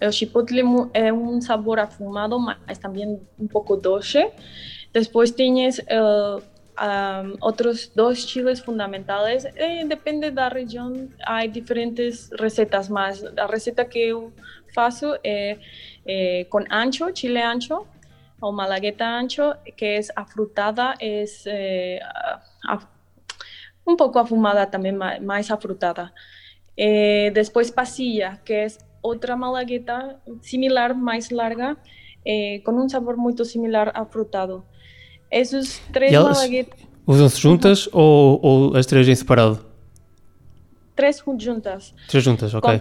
[0.00, 4.30] o chipotle é um sabor afumado, mas também um pouco doce.
[4.92, 6.38] Depois tinhas eh,
[6.80, 9.44] um, outros dois chiles fundamentais.
[9.44, 14.12] Eh, depende da região, há diferentes receitas, mas a receita que
[14.74, 15.58] faço é,
[16.06, 17.86] é com ancho, chile ancho,
[18.40, 19.42] ou malagueta ancho,
[19.76, 22.00] que é afrutada, é eh,
[22.64, 22.86] a-
[23.86, 26.12] um pouco afumada também, ma- mais afrutada.
[26.76, 28.66] Eh, depois pasilla, que é
[29.02, 31.76] outra malagueta similar, mais larga,
[32.24, 34.64] eh, com um sabor muito similar afrutado.
[35.30, 39.64] Esses três E elas- malaguetas, Usam-se juntas ou, ou as três em separado?
[40.94, 42.80] três juntas, Três juntas, ok.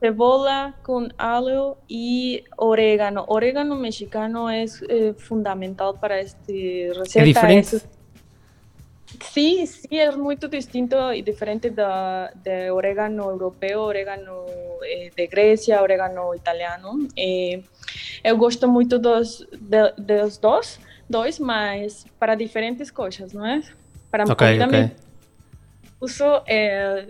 [0.00, 3.24] Ce- com cebola, com alho e orégano.
[3.28, 7.20] Orégano mexicano é eh, fundamental para esta receita.
[7.20, 7.76] É diferente?
[7.76, 7.88] Es-
[9.32, 14.44] Sí, sí, es muy distinto y diferente da, de orégano europeo, orégano
[14.84, 16.98] eh, de Grecia, orégano italiano.
[17.16, 17.62] Eh,
[18.24, 23.62] eu gosto muito dos, de, dos dois, dois, mas para diferentes coisas, não é?
[24.10, 24.72] Para Ok, comida ok.
[24.80, 24.96] me-
[26.00, 27.06] uso eh,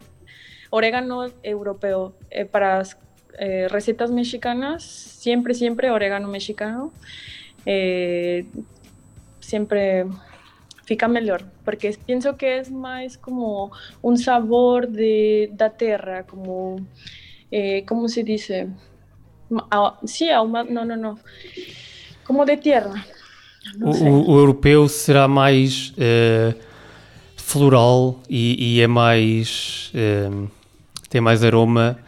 [0.71, 2.83] orégano europeo eh, para
[3.39, 6.93] eh, recetas mexicanas, siempre, siempre orégano mexicano.
[7.65, 8.47] Eh,
[9.41, 10.07] siempre
[10.85, 13.71] fica melhor, porque penso que é mais como
[14.03, 16.77] um sabor de, da terra, como,
[17.51, 18.23] eh, como se?
[19.51, 21.19] Ma- ah, Sí, ahuma- no, no, no,
[22.25, 23.05] como de tierra.
[23.83, 23.91] O,
[24.33, 26.55] o- europeu será mais eh,
[27.37, 29.91] floral e, e é mais.
[29.95, 30.31] eh,
[31.09, 31.99] tem mais aroma,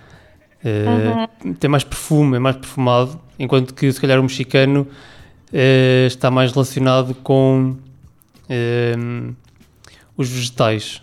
[0.65, 4.87] eh, tem mais perfume, é mais perfumado, enquanto que se calhar o mexicano
[5.53, 7.77] eh, está mais relacionado com
[8.49, 8.95] eh,
[10.17, 11.03] os vegetais.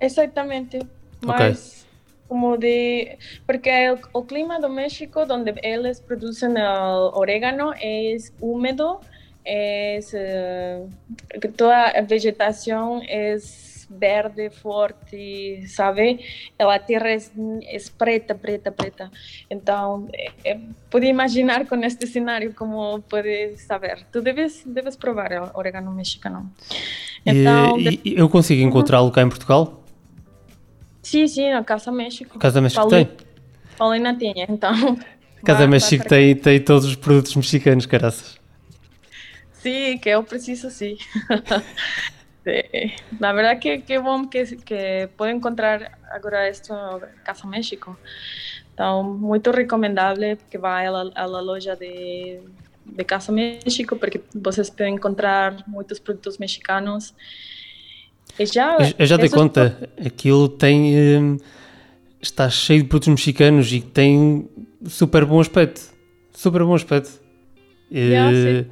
[0.00, 0.80] Exatamente,
[1.24, 1.82] mais
[2.32, 3.18] como de...
[3.46, 8.32] Porque el, o clima do México, donde eles producen el orégano, es,
[10.14, 10.82] eh,
[11.40, 13.36] que toda a vegetação é
[13.98, 16.20] verde, forte, sabe?
[16.58, 19.10] A terra é, é preta, preta, preta.
[19.50, 24.06] Então, eh, eh, pude imaginar com este cenário como pode saber.
[24.10, 26.50] Tu deves, deves provar o orégano mexicano.
[27.24, 29.84] Então, e, e eu consigo encontrá-lo cá em Portugal?
[31.02, 32.38] Sim, sim, na Casa México.
[32.38, 33.16] Casa México Paulina, tem.
[33.76, 34.72] Paulina tinha, então.
[35.44, 38.40] Casa vai- México vai tem, tem todos os produtos mexicanos, caraças.
[39.54, 40.96] Sim, que eu preciso, sim.
[42.44, 42.92] Sí.
[43.20, 46.74] La verdad que bom que, que puedo encontrar agora esto
[47.24, 47.96] Casa México.
[48.74, 52.40] Então, muito recomendável que vá à, loja de,
[52.84, 57.14] de Casa México, porque vocês podem encontrar muitos produtos mexicanos.
[58.38, 61.38] E já, Eu, já dei conta, aquilo tem.
[62.20, 64.48] está cheio de produtos mexicanos e tem
[64.86, 65.92] super bom aspecto.
[66.32, 67.20] Super bom aspecto.
[67.92, 68.64] Yeah, eh,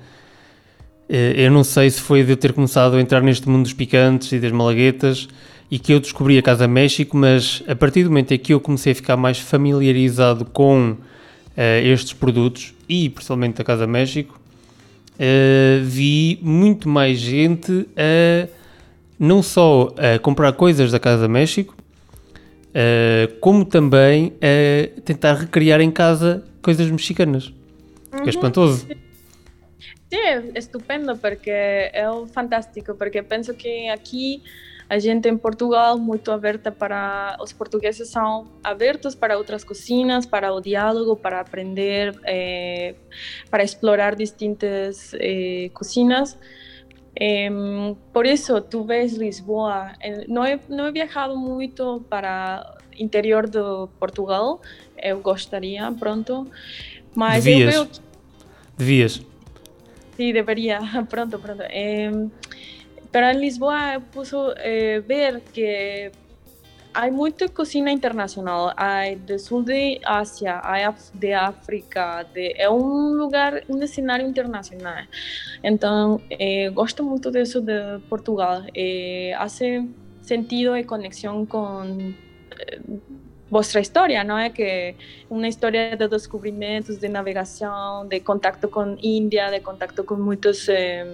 [1.13, 4.31] eu não sei se foi de eu ter começado a entrar neste mundo dos picantes
[4.31, 5.29] e das malaguetas
[5.71, 8.61] e que eu descobri a Casa México, mas a partir do momento em que eu
[8.61, 10.97] comecei a ficar mais familiarizado com
[11.57, 14.39] eh, estes produtos e principalmente a Casa México,
[15.19, 18.49] eh, vi muito mais gente a
[19.19, 21.77] não só a comprar coisas da Casa México,
[22.75, 27.53] eh, como também a tentar recriar em casa coisas mexicanas.
[28.11, 28.87] Que é espantoso.
[30.09, 34.43] Sim, estupendo porque é fantástico, porque penso que aqui
[34.89, 40.53] a gente em Portugal muito aberta para os portugueses são abertos para outras cozinhas, para
[40.53, 42.97] o diálogo, para aprender, eh,
[43.49, 46.37] para explorar distintas eh, cozinhas.
[48.13, 49.93] por isso, tu vês Lisboa.
[50.27, 53.61] Não he, não he viajado muito para interior de
[54.01, 54.61] Portugal.
[55.01, 56.49] Eu gostaria pronto,
[57.15, 57.75] mas Devias.
[57.75, 58.01] eu que
[58.77, 59.30] Devias.
[60.21, 61.65] Sí, debería, pronto, pronto.
[61.71, 62.29] Eh,
[63.11, 66.13] pero en Lisboa puso eh, ver que
[66.93, 73.15] hay mucha cocina internacional, hay del sur de Asia, hay de África, de, é um
[73.15, 75.07] lugar, um cenário internacional.
[75.63, 78.65] Então, eh, gosto muito disso de Portugal.
[78.75, 79.89] Eh, hace
[80.21, 82.13] sentido e conexão com
[82.59, 82.79] eh,
[83.51, 84.51] vuestra história, não é?
[84.51, 84.95] Que
[85.29, 91.07] uma história de descobrimentos, de navegação, de contato com Índia, de contato com muitas eh,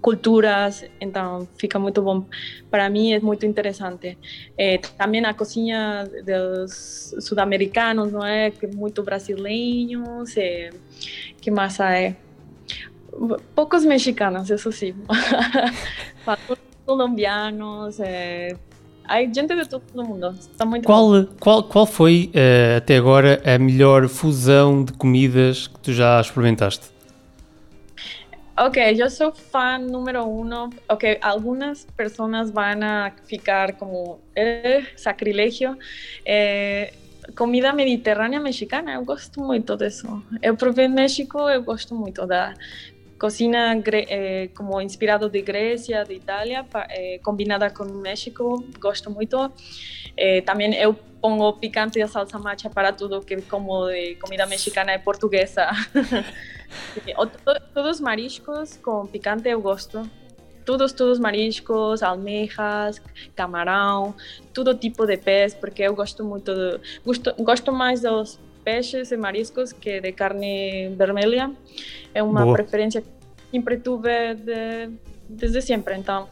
[0.00, 2.24] culturas, então fica muito bom.
[2.70, 4.16] Para mim é muito interessante.
[4.56, 8.50] Eh, também a cozinha dos sul-americanos, não é?
[8.50, 10.70] Que muito brasileiros, eh,
[11.40, 12.14] que mais há?
[13.54, 14.94] Poucos mexicanos, isso sim.
[16.86, 18.56] colombianos, eh,
[19.04, 20.34] há gente de todo mundo.
[20.38, 20.88] Está muito bom.
[21.10, 26.20] Qual, qual, qual foi eh, até agora a melhor fusão de comidas que tu já
[26.20, 26.90] experimentaste?
[28.54, 30.70] Ok, yo soy fan número uno.
[30.88, 35.78] Ok, algunas personas van a ficar como eh, sacrilegio.
[36.24, 36.92] Eh,
[37.34, 40.22] comida mediterrânea mexicana, eu gosto muito disso.
[40.42, 42.54] Eu provei México, eu gosto muito da
[43.22, 49.36] cocina eh, como inspirado de Grécia, de Itália, pa- eh, combinada com México, gosto muito.
[50.16, 54.92] Eh, também eu pongo picante e salsa macha para tudo que como de comida mexicana
[54.94, 55.68] e portuguesa.
[57.72, 60.02] Todos mariscos com picante eu gosto.
[60.64, 63.00] Todos, todos mariscos, almejas,
[63.36, 64.14] camarão,
[64.54, 69.16] todo tipo de peixe, porque eu gosto muito de, gosto, gosto mais dos peixes e
[69.16, 71.50] mariscos que de carne vermelha.
[72.14, 72.54] É uma Boa.
[72.54, 73.08] preferência que
[73.50, 74.90] sempre tive de,
[75.28, 75.94] desde sempre.
[75.96, 76.28] Então,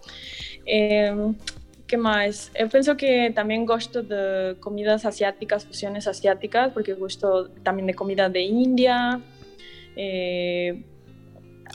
[0.66, 1.14] eh,
[1.86, 2.50] que mais?
[2.54, 8.28] Eu penso que também gosto de comidas asiáticas, fusiones asiáticas, porque gosto também de comida
[8.28, 9.20] de Índia.
[9.96, 10.76] Eh,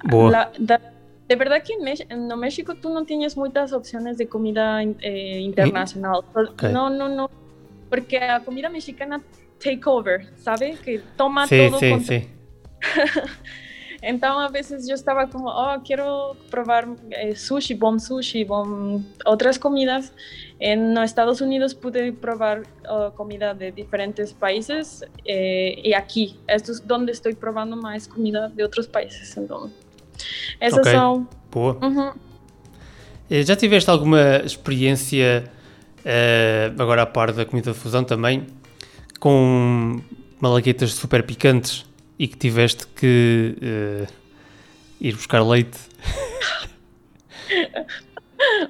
[0.05, 0.31] Boa.
[0.31, 0.81] la- da-
[1.27, 6.23] de verdad que en, no México tú no tienes muchas opciones de comida eh, internacional.
[6.31, 6.63] Por- Ok.
[6.71, 7.29] No, no, no.
[7.89, 9.21] Porque la comida mexicana
[9.59, 10.77] take over, ¿sabe?
[10.83, 12.21] Que toma Sim, todo sim, con- sim.
[14.01, 19.57] Entonces a veces yo estaba como, oh, quiero probar eh, sushi, bom sushi, bom otras
[19.57, 20.13] comidas.
[20.59, 26.71] En los Estados Unidos pude probar oh, comida de diferentes países eh, y aquí, esto
[26.73, 29.35] es donde estoy probando más comida de otros países.
[29.37, 29.75] Entonces,
[30.59, 30.87] esas Ok.
[30.93, 31.29] son...
[31.51, 32.13] Boa.
[33.29, 35.49] Eh, Já tiveste alguma experiência,
[36.03, 38.45] eh, agora a par da comida de fusão também,
[39.19, 40.01] com
[40.39, 41.86] malaguetas super picantes
[42.19, 44.08] e que tiveste que eh,
[45.01, 45.80] ir buscar leite?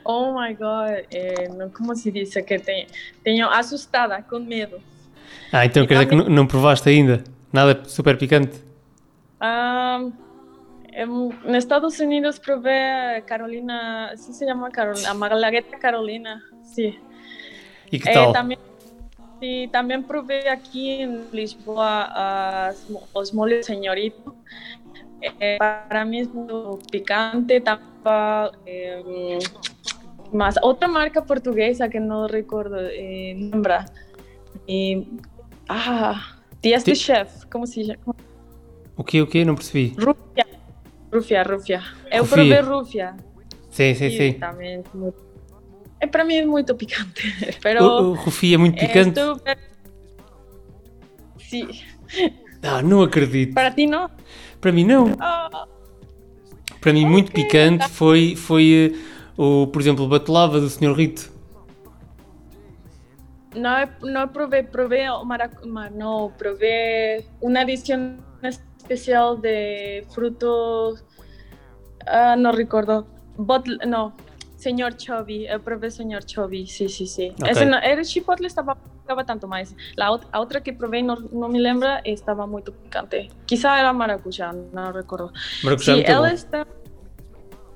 [0.03, 2.45] Oh my God, eh, no, ¿cómo se dice?
[2.45, 2.87] Que te,
[3.23, 4.79] tenho asustada, con miedo.
[5.51, 7.23] Ah, então E quer dizer que também- não, não provaste ainda?
[7.51, 8.63] Nada super picante?
[9.41, 10.13] En,
[11.43, 15.13] en Estados Unidos probé a Carolina, ¿sí se llama Carolina?
[15.13, 16.97] Malagueta Carolina, sí.
[17.91, 18.31] E que Eh, tal?
[18.31, 18.59] también,
[19.39, 24.35] sí, también probé aquí en Lisboa as mo- os moles señorito.
[25.39, 29.39] Eh, para mí es muy picante, tapa, eh,
[30.31, 33.85] más otra marca portuguesa que no recuerdo, eh, nombra.
[34.67, 35.03] Eh,
[35.69, 36.21] ah,
[36.61, 38.13] de Ti- Chef, ¿cómo se llama?
[38.95, 39.43] O quê, o quê?
[39.43, 39.95] Não percebi.
[39.97, 40.45] Rufia.
[41.11, 41.81] Rufia, Rufia.
[42.11, 43.15] Eu provei Rufia.
[43.69, 44.33] Sim, sim, sim.
[44.33, 45.24] também é muito...
[46.05, 47.23] É, para mim é muito picante.
[47.61, 49.19] Pero O, o Rufi é muito é picante?
[51.39, 51.67] Sim.
[52.61, 53.53] Ah, não acredito.
[53.53, 54.09] Para ti não?
[54.61, 55.05] Para mim não.
[55.19, 55.67] Ah,
[56.79, 57.43] Para mim muito Ok.
[57.43, 58.97] picante foi, foi eh,
[59.37, 60.93] o, por exemplo, o batelava do Sr.
[60.93, 61.31] Rito.
[63.55, 65.67] não, não provei, provei o maracu...
[65.67, 71.03] ma- Não, provei uma edição especial de frutos...
[72.05, 73.05] Ah, não recordo.
[73.37, 73.77] Botl...
[73.87, 74.13] Não,
[74.65, 75.45] Senhor Chubby.
[75.45, 77.29] Eu provei Senhor Chubby, sim, sim, sim.
[77.39, 77.51] Ok.
[77.51, 79.75] Esse não, era chipotle estava estava tanto mais.
[79.95, 83.29] La ot- a outra que provei não, não me lembra estava muito picante.
[83.45, 85.31] Quizá era maracujá, não recordo.
[85.63, 86.33] Maracujá é Sí, muito ela bom.
[86.33, 86.65] está.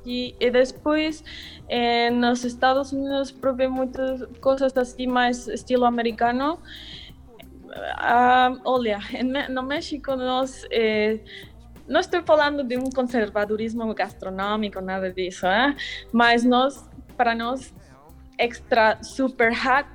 [0.06, 1.24] E, e depois,
[1.68, 6.58] eh, nos Estados Unidos, provei muitas coisas assim, mais estilo americano.
[7.98, 10.66] Ah, olha, em Me- no México, nós.
[10.72, 11.20] Eh,
[11.90, 15.76] não estou falando de um conservadorismo gastronômico, nada disso, eh?
[16.14, 16.88] mas nós,
[17.18, 17.74] para nós,
[18.38, 19.90] extra super hot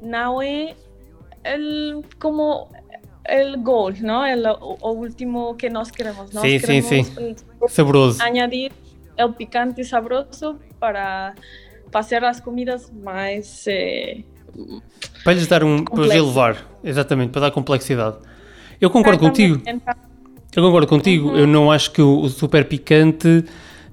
[0.00, 0.74] no es
[1.44, 2.68] el como
[3.62, 4.24] gol, ¿no?
[4.24, 6.32] El o, o último que nós queremos.
[6.32, 7.06] Nós Sim, sim, queremos sim.
[7.18, 7.36] el-
[7.68, 8.22] Saboroso.
[8.22, 8.72] añadir
[9.16, 11.34] el picante sabroso para
[11.92, 14.22] fazer as comidas mais eh,
[15.24, 15.84] Para lhes dar um.
[15.84, 16.16] Para os Complexo.
[16.16, 16.56] elevar.
[16.82, 18.16] Exatamente, para dar complexidade.
[18.80, 19.56] Eu concordo contigo.
[19.66, 19.94] Então,
[20.54, 21.36] Eu concordo contigo.
[21.36, 23.44] Eu não acho que o, o super picante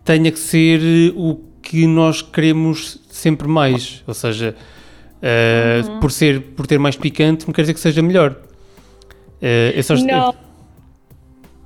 [0.04, 4.04] tenha que ser o que nós queremos sempre mais.
[4.08, 4.56] Ou seja,
[5.22, 8.36] eh, por, ser, por ter mais picante, não quer dizer que seja melhor.
[9.42, 10.36] Eh, eu só não,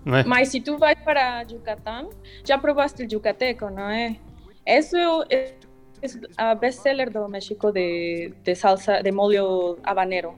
[0.03, 0.23] não é?
[0.23, 2.09] mas se tu vai para Yucatán,
[2.45, 4.17] já provaste o yucateco, não é?
[4.65, 4.97] Isso
[5.29, 5.53] é,
[6.01, 10.33] é a best-seller do México de, de salsa, de molho habanero.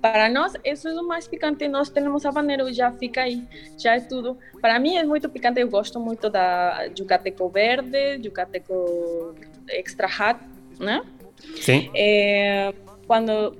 [0.00, 1.68] Para nós, isso é o mais picante.
[1.68, 3.44] Nós temos habanero já fica aí,
[3.78, 4.36] já é tudo.
[4.60, 5.60] Para mim é muito picante.
[5.60, 9.34] Eu gosto muito da yucateco verde, yucateco
[9.68, 10.40] extra hot,
[10.78, 11.02] né?
[11.60, 11.90] Sim.
[11.94, 12.72] É,
[13.06, 13.54] quando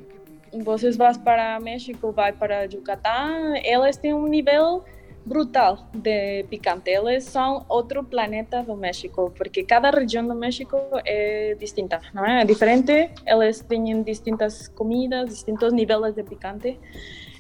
[0.65, 4.85] vocês vão para México, vai para Yucatán, elas têm um nível
[5.25, 6.91] brutal de picante.
[6.91, 12.43] Elas são outro planeta do México, porque cada região do México é distinta, não é?
[12.43, 13.11] É diferente.
[13.27, 16.79] Elas têm distintas comidas, distintos níveis de picante.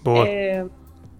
[0.02, 0.26] Boa.
[0.26, 0.66] Eh,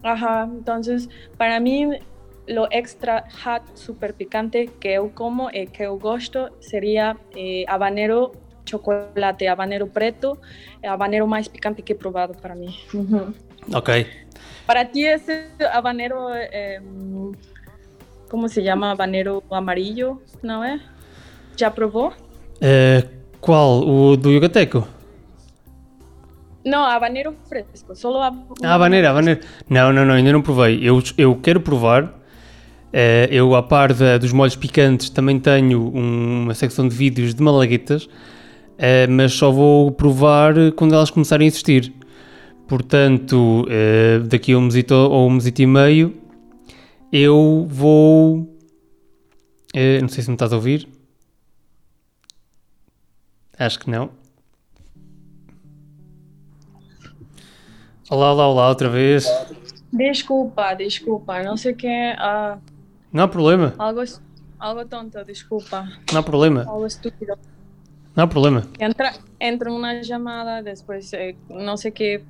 [0.03, 1.99] ajá, entonces para mí
[2.47, 8.33] lo extra hot, super picante que eu como e que eu gosto seria eh, habanero
[8.65, 10.39] chocolate, habanero preto,
[10.83, 12.75] habanero mais picante que he probado para mim.
[12.95, 13.35] Uhum.
[13.75, 14.07] Ok.
[14.71, 16.81] Para ti esse habanero, eh,
[18.31, 18.93] como se chama?
[18.93, 20.79] Habanero amarillo, não é?
[21.57, 22.13] Já provou?
[23.41, 23.81] Qual?
[23.85, 24.87] O do Yucateco?
[26.65, 29.41] Não, habanero fresco, solo hab- Ah, habanero, habanero.
[29.69, 30.79] Não, não, não, ainda não provei.
[30.89, 32.09] Eu, eu quero provar.
[32.93, 37.35] Eh, eu, à par da- dos molhos picantes, também tenho um- uma secção de vídeos
[37.35, 38.09] de malaguetas,
[38.79, 41.93] eh, mas só vou provar quando elas começarem a existir.
[42.71, 46.17] Portanto, eh, daqui a um mesito ou um mesito e meio,
[47.13, 48.49] eu vou.
[49.75, 50.87] eh, não sei se me estás a ouvir.
[53.59, 54.11] Acho que não.
[58.09, 59.27] Olá, olá, olá, outra vez.
[59.93, 62.57] Desculpa, desculpa, não sei o que, ah,
[63.13, 64.01] Não há problema, algo,
[64.61, 65.89] algo tonto, desculpa.
[66.13, 67.33] não há problema, algo estúpido.
[68.15, 68.63] não há problema.
[68.79, 72.23] Entra, entra uma chamada, depois eh, não sei o que,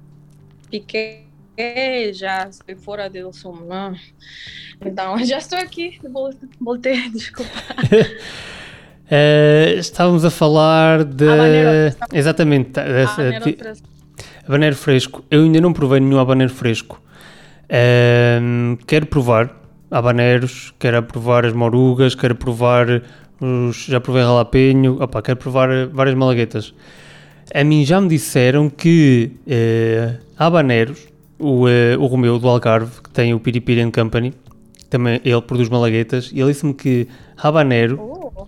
[0.71, 3.95] piquei, já estou fora Zoom, não?
[4.85, 7.51] Então, já estou aqui, vol- voltei, desculpa.
[9.11, 11.29] Eh, estávamos a falar de.
[11.29, 11.97] Habanero.
[12.13, 13.89] Exatamente, tá, dessa- Habanero fresco.
[14.47, 15.25] habanero fresco.
[15.31, 17.01] Eu ainda não provei nenhum habanero fresco.
[17.69, 19.57] Ehm, quero provar
[19.91, 23.03] habaneros, quero provar as morugas, quero provar
[23.41, 23.85] os.
[23.87, 26.75] Já provei jalapeño, opa, quero provar várias malaguetas.
[27.55, 33.11] A mim já me disseram que eh, habaneros, o, eh, o Romeu do Algarve, que
[33.11, 34.33] tem o Piripiri and Company,
[34.89, 38.47] também ele produz malaguetas, e ele disse-me que habanero Oh,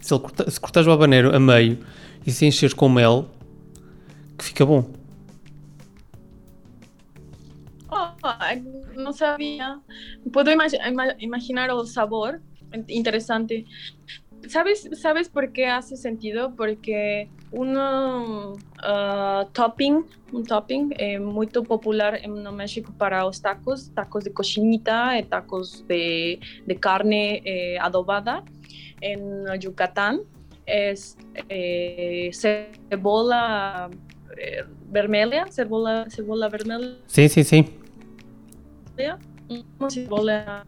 [0.00, 1.78] se, ele corta, se cortares o habanero a meio
[2.26, 3.28] e se encheres com mel,
[4.36, 4.90] que fica bom.
[7.90, 9.78] oh, não sabia.
[10.32, 12.40] Puedo imagi- ima- imaginar o sabor,
[12.88, 13.64] interesante.
[14.48, 16.54] ¿Sabes, ¿Sabes por qué hace sentido?
[16.56, 17.74] Porque un
[19.52, 25.22] topping, un topping eh, muy popular en México para los tacos, tacos de cochinita, eh,
[25.22, 28.44] tacos de, de carne eh, adobada
[29.00, 30.20] en Yucatán,
[30.66, 31.16] es
[32.32, 33.88] cebolla
[34.36, 37.64] eh, vermelha, cebolla, cebolla vermelha, Sim, sim, sim.
[39.78, 40.66] uma cebolla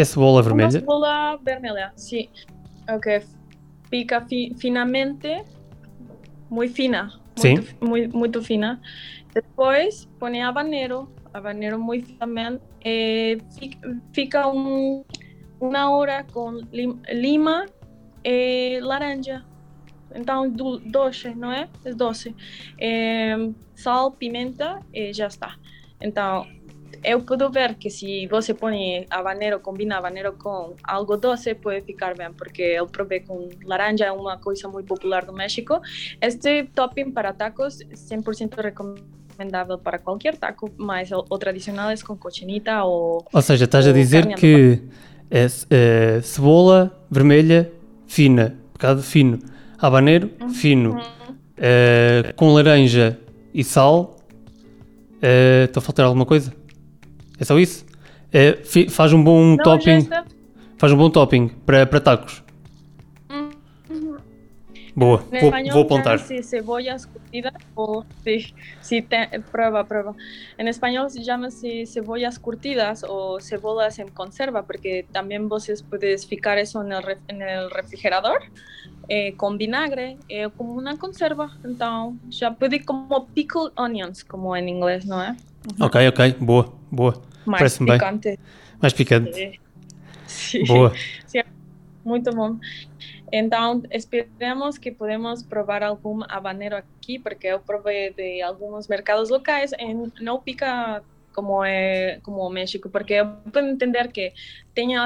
[0.00, 0.70] É cebola Uma vermelha.
[0.70, 2.28] cebola vermelha, sim.
[2.88, 3.22] Ok.
[3.90, 5.44] Pica fi- finamente,
[6.48, 7.10] muito fina.
[7.36, 7.56] Sim.
[7.56, 8.80] Muito, muito, muito fina.
[9.34, 12.62] Depois põe habanero, habanero muito finamente.
[12.82, 15.04] Eh, fica, fica um,
[15.60, 17.66] uma hora com lim- lima
[18.24, 19.44] e laranja.
[20.14, 21.68] Então, do, doce, não é?
[21.84, 22.34] É doce.
[22.80, 23.36] Eh,
[23.74, 25.56] sal, pimenta e já está.
[26.00, 26.46] Então,
[27.02, 32.16] eu puedo ver que se você põe habanero, combina habanero com algo doce, pode ficar
[32.16, 35.80] bem, porque eu provei com laranja, é uma coisa muito popular no México.
[36.20, 42.16] Este topping para tacos, 100% recomendável para qualquer taco, mas o, o tradicional é com
[42.16, 43.24] cochinita ou...
[43.32, 44.82] Ou seja, estás a dizer que
[45.30, 47.70] é, é cebola vermelha
[48.06, 49.38] fina, bocado fino,
[49.78, 51.00] habanero fino,
[51.56, 53.18] é, com laranja
[53.54, 54.16] e sal.
[55.22, 56.59] É, Estou a faltar alguma coisa?
[57.40, 57.86] É só isso?
[58.32, 58.58] É,
[58.90, 60.08] faz um bom Não, já topping,
[60.78, 62.44] faz um bom topping para, para tacos.
[64.94, 66.18] Boa, En vou, español vou apontar.
[66.18, 70.14] llama-se cebollas curtidas o sí, sí, te- prueba, prueba.
[70.58, 76.58] En español se llama-se cebollas curtidas o cebolas en conserva, porque también vos puedes ficar
[76.58, 78.38] ref- en el refrigerador
[79.08, 81.50] eh, con vinagre, eh, como una conserva.
[81.64, 85.22] Entonces, ya puede como pickled onions, como en inglés, ¿no?
[85.24, 85.34] Eh?
[85.80, 87.29] Ok, ok, boa, boa.
[87.46, 87.98] Más Parece-me bem.
[87.98, 88.38] picante.
[88.80, 89.40] Mais picante.
[89.42, 89.58] Eh,
[90.26, 90.62] Sí.
[90.64, 90.92] Boa.
[92.04, 92.56] Muito bom.
[93.32, 99.72] Então, esperamos que podemos provar algum habanero aqui, porque eu provei de alguns mercados locais
[99.72, 101.02] e não pica
[101.34, 104.32] como é como o México, porque eu puedo entender que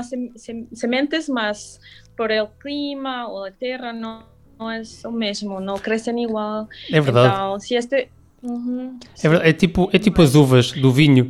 [0.03, 1.81] sem- sem- sementes, mas
[2.17, 4.25] por el clima ou a terra não,
[4.59, 6.69] não é o mesmo, não crescem igual.
[6.93, 7.29] É verdade.
[7.35, 8.09] Então, se este...
[8.45, 11.29] Uhum, É, é tipo, é tipo as uvas do vinho.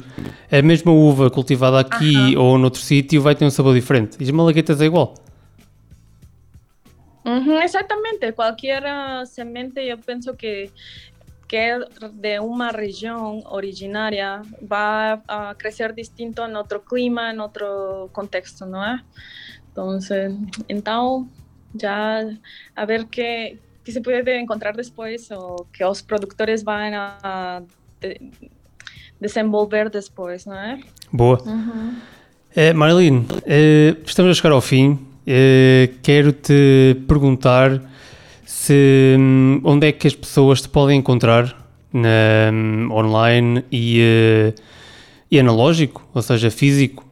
[0.51, 4.17] A mesma uva cultivada aqui ou noutro sítio vai ter um sabor diferente.
[4.19, 5.15] E as malaguetas é igual.
[7.25, 10.71] Ujú, exactamente, cualquier ah, semente yo pienso que,
[11.49, 11.79] que
[12.13, 18.83] de una región originaria va a crecer distinto en otro clima, en otro contexto, ¿no?
[19.69, 20.33] Entonces,
[20.69, 21.33] entonces
[21.73, 22.29] ya
[22.75, 27.63] a ver qué, qué se puede encontrar después o que los productores van a
[28.01, 28.21] de-
[29.21, 30.55] desenvolver después, ¿no?
[31.11, 31.39] Boa.
[31.41, 31.93] Ujú.
[32.57, 34.99] Eh, Marilyn, eh, estamos a chegar ao fim.
[35.27, 37.81] Eh, Quero-te perguntar
[38.45, 41.57] se hum, onde é que as pessoas te podem encontrar
[41.93, 44.55] na, hum, online e, eh,
[45.31, 47.05] e analógico, ou seja, físico.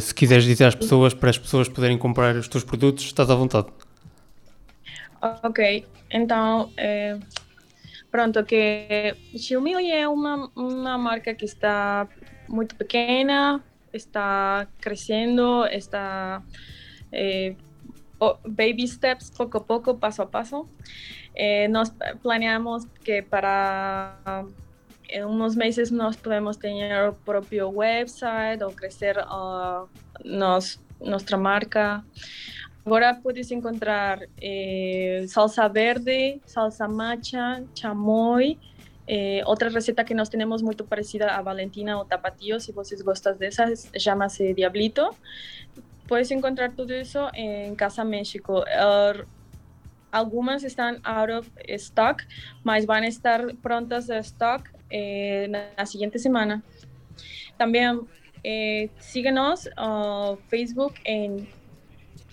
[0.00, 3.36] Se quiseres dizer às pessoas para as pessoas poderem comprar os teus produtos, estás à
[3.36, 3.68] vontade.
[5.44, 7.18] Ok, então, eh,
[8.10, 12.08] pronto, que Xiaomi é uma, uma marca que está
[12.48, 16.42] muito pequena, está crescendo, está
[17.12, 17.54] eh,
[18.20, 20.68] o- baby steps, pouco a pouco, passo a passo.
[21.34, 21.92] Eh, nós
[22.22, 24.44] planeamos que para
[25.12, 29.84] en unos meses nós podemos ter o próprio website ou crescer ah,
[30.24, 32.04] nos, nossa marca.
[32.90, 38.58] Agora puedes encontrar eh, salsa verde, salsa macha, chamoy,
[39.06, 43.36] eh, outra receita que nós temos muito parecida a Valentina ou Tapatío, se vocês gostam
[43.36, 45.08] dessas, chama-se Diablito.
[46.08, 48.64] Puedes encontrar tudo isso em Casa México.
[48.66, 49.24] Er,
[50.10, 52.26] algumas estão out of stock,
[52.64, 56.60] mas vão estar prontas a stock eh, na, na seguinte semana.
[57.56, 58.00] Também
[58.42, 61.46] eh, síguenos no Facebook en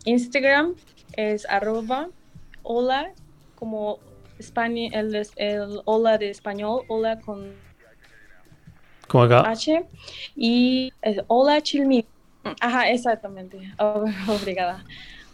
[0.08, 0.74] Instagram
[1.18, 2.10] es arroba
[2.64, 3.12] hola
[3.56, 4.00] como
[4.40, 7.54] España, el, el hola de español, hola con
[9.08, 9.86] Com H.
[10.36, 12.06] Y es hola chilmili.
[12.62, 13.58] Ajá, exactamente.
[13.80, 14.84] Oh, obrigada.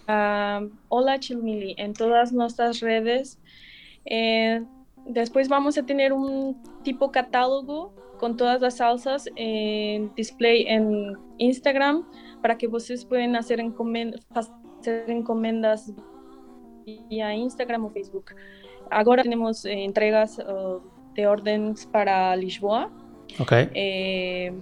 [0.07, 3.39] Um, hola chilmili en todas nuestras redes.
[4.05, 4.63] Eh,
[5.05, 12.05] después vamos a tener un tipo catálogo con todas las salsas en display en Instagram
[12.41, 14.19] para que ustedes puedan hacer, encomen-
[14.88, 15.91] encomendas
[16.86, 18.36] vía Instagram o Facebook.
[18.91, 20.79] Ahora tenemos eh, entregas uh,
[21.15, 22.91] de órdenes para Lisboa.
[23.39, 23.51] Ok.
[23.73, 24.53] Eh,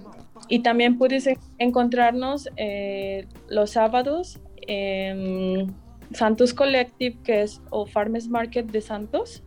[0.48, 5.74] y también puedes en- encontrarnos eh, los sábados en
[6.14, 9.44] Santos Collective, que es o Farmers Market de Santos.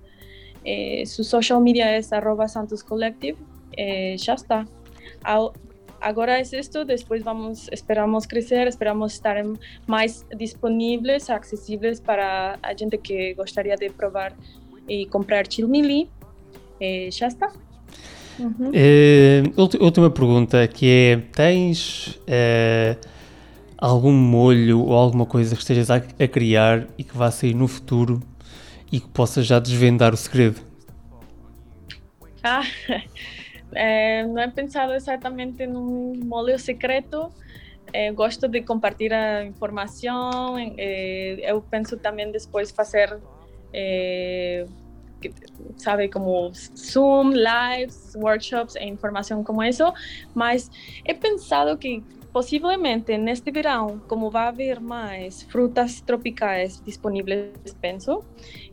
[0.64, 3.38] Eh, su social media es arroba Santos Collective.
[3.76, 4.66] Eh, ya está.
[6.05, 9.42] Ahora es esto, después vamos, esperamos crecer, esperamos estar
[9.86, 14.34] más disponibles, accesibles para a gente que gustaría de probar
[14.86, 16.11] y comprar chilmili.
[16.78, 17.48] Eh, ya está.
[18.74, 22.98] Eh, ulti- última pergunta que é: tens eh,
[23.78, 27.66] algum molho ou alguma coisa que estejas a, a criar e que vá sair no
[27.66, 28.20] futuro
[28.92, 30.61] e que possas já desvendar o segredo?
[32.42, 32.62] Ah,
[33.74, 37.32] eh, no he pensado exactamente en un molde secreto.
[37.92, 40.56] Eh, gosto de compartir a informação.
[40.58, 43.20] Eh, eu penso também depois fazer,
[43.72, 44.64] eh,
[45.76, 49.92] sabe, como Zoom, lives, workshops e informação como isso.
[50.34, 50.70] Mas
[51.04, 52.02] he pensado que
[52.34, 58.24] possivelmente neste verão, como vai haver mais frutas tropicais disponíveis, penso,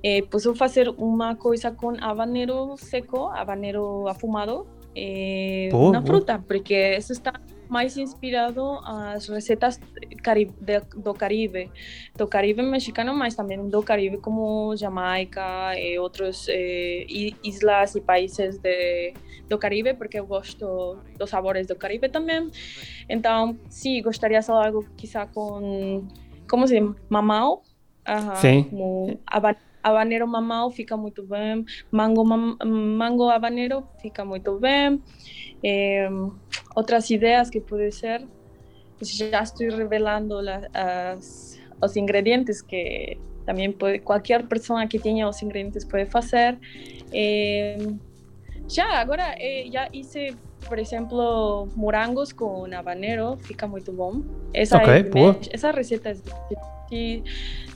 [0.03, 4.65] eh, posso fazer uma coisa com habanero seco, habanero afumado,
[4.95, 6.01] eh, boa.
[6.05, 7.33] fruta, porque isso está
[7.69, 9.79] mais inspirado às receitas
[10.21, 11.71] cari de- do Caribe,
[12.17, 18.01] do Caribe mexicano, mas também do Caribe como Jamaica e outros eh, i- islas e
[18.01, 19.13] países de,
[19.47, 22.49] do Caribe, porque eu gosto dos sabores do Caribe também.
[23.07, 26.05] Então, sim, gostaria de algo quizá com,
[26.49, 27.61] como se diz, mamão,
[28.35, 28.63] Sim.
[28.63, 35.01] como habanero habanero mamão fica muito bem, mango, mam, mango habanero fica muito bem.
[35.63, 36.09] É,
[36.75, 38.27] outras ideias que pode ser,
[39.01, 45.41] já estou revelando las, as, os ingredientes que também pode, qualquer pessoa que tenha os
[45.41, 46.57] ingredientes pode fazer.
[47.13, 47.77] É,
[48.67, 50.35] já, agora é, já hice
[50.67, 54.21] por exemplo, morangos com habanero, fica muito bom.
[54.53, 55.39] Essa, Ok, é, boa.
[55.51, 56.15] essa receita é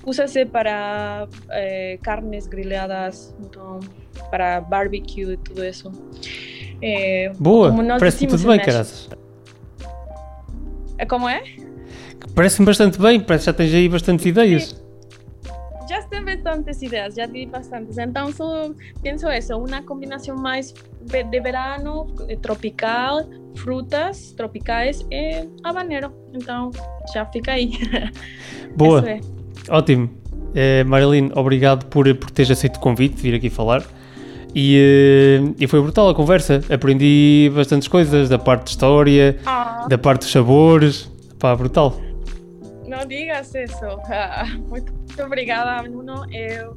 [0.05, 3.79] usa-se para eh, carnes grelhadas, então,
[4.29, 5.91] para barbecue e tudo isso.
[6.81, 9.09] Eh, Boa, parece-me tudo bem, caraças.
[10.97, 11.43] Eh, Como é?
[12.35, 14.84] Parece-me bastante bem, parece que já tens aí bastantes ideias.
[15.87, 17.97] Já tem bastantes ideias, já tive bastantes.
[17.97, 18.71] Então, só
[19.01, 23.23] penso isso, uma combinação mais de verano, eh, tropical,
[23.55, 26.11] frutas tropicais e habanero.
[26.33, 26.71] Então,
[27.13, 27.71] já fica aí.
[28.75, 29.19] Boa, é.
[29.69, 30.09] ótimo.
[30.55, 33.83] Eh, Marilyn, obrigado por, por teres aceito o convite de vir aqui falar.
[34.55, 36.61] E, eh, e foi brutal a conversa.
[36.69, 41.11] Aprendi bastantes coisas da parte de história, Ah, da parte dos sabores.
[41.37, 41.99] Pá, brutal.
[42.95, 43.85] Não digas isso.
[44.09, 44.93] Ah, muito
[45.23, 46.25] obrigada, Nuno.
[46.33, 46.67] É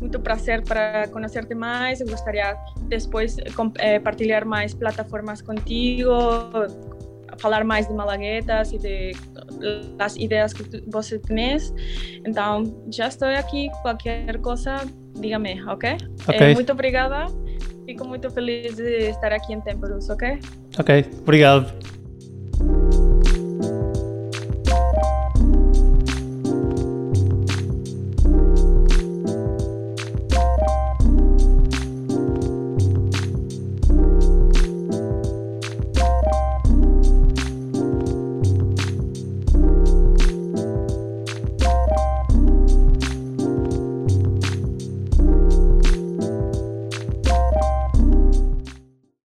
[0.00, 2.00] muito prazer para conhecer-te mais.
[2.00, 2.56] Eu gostaria
[2.88, 3.36] depois
[3.78, 6.10] eh, partilhar mais plataformas contigo,
[7.38, 9.12] falar mais de malaguetas e de
[9.96, 11.72] das ideias que tu, você tens.
[12.26, 13.68] Então, já estou aqui.
[13.82, 14.78] Qualquer coisa,
[15.18, 15.96] diga-me, ok?
[16.26, 16.36] Ok.
[16.40, 17.26] Eh, muito obrigada.
[17.84, 20.38] Fico muito feliz de estar aqui em Temperus, ok?
[20.78, 21.99] Ok, obrigado.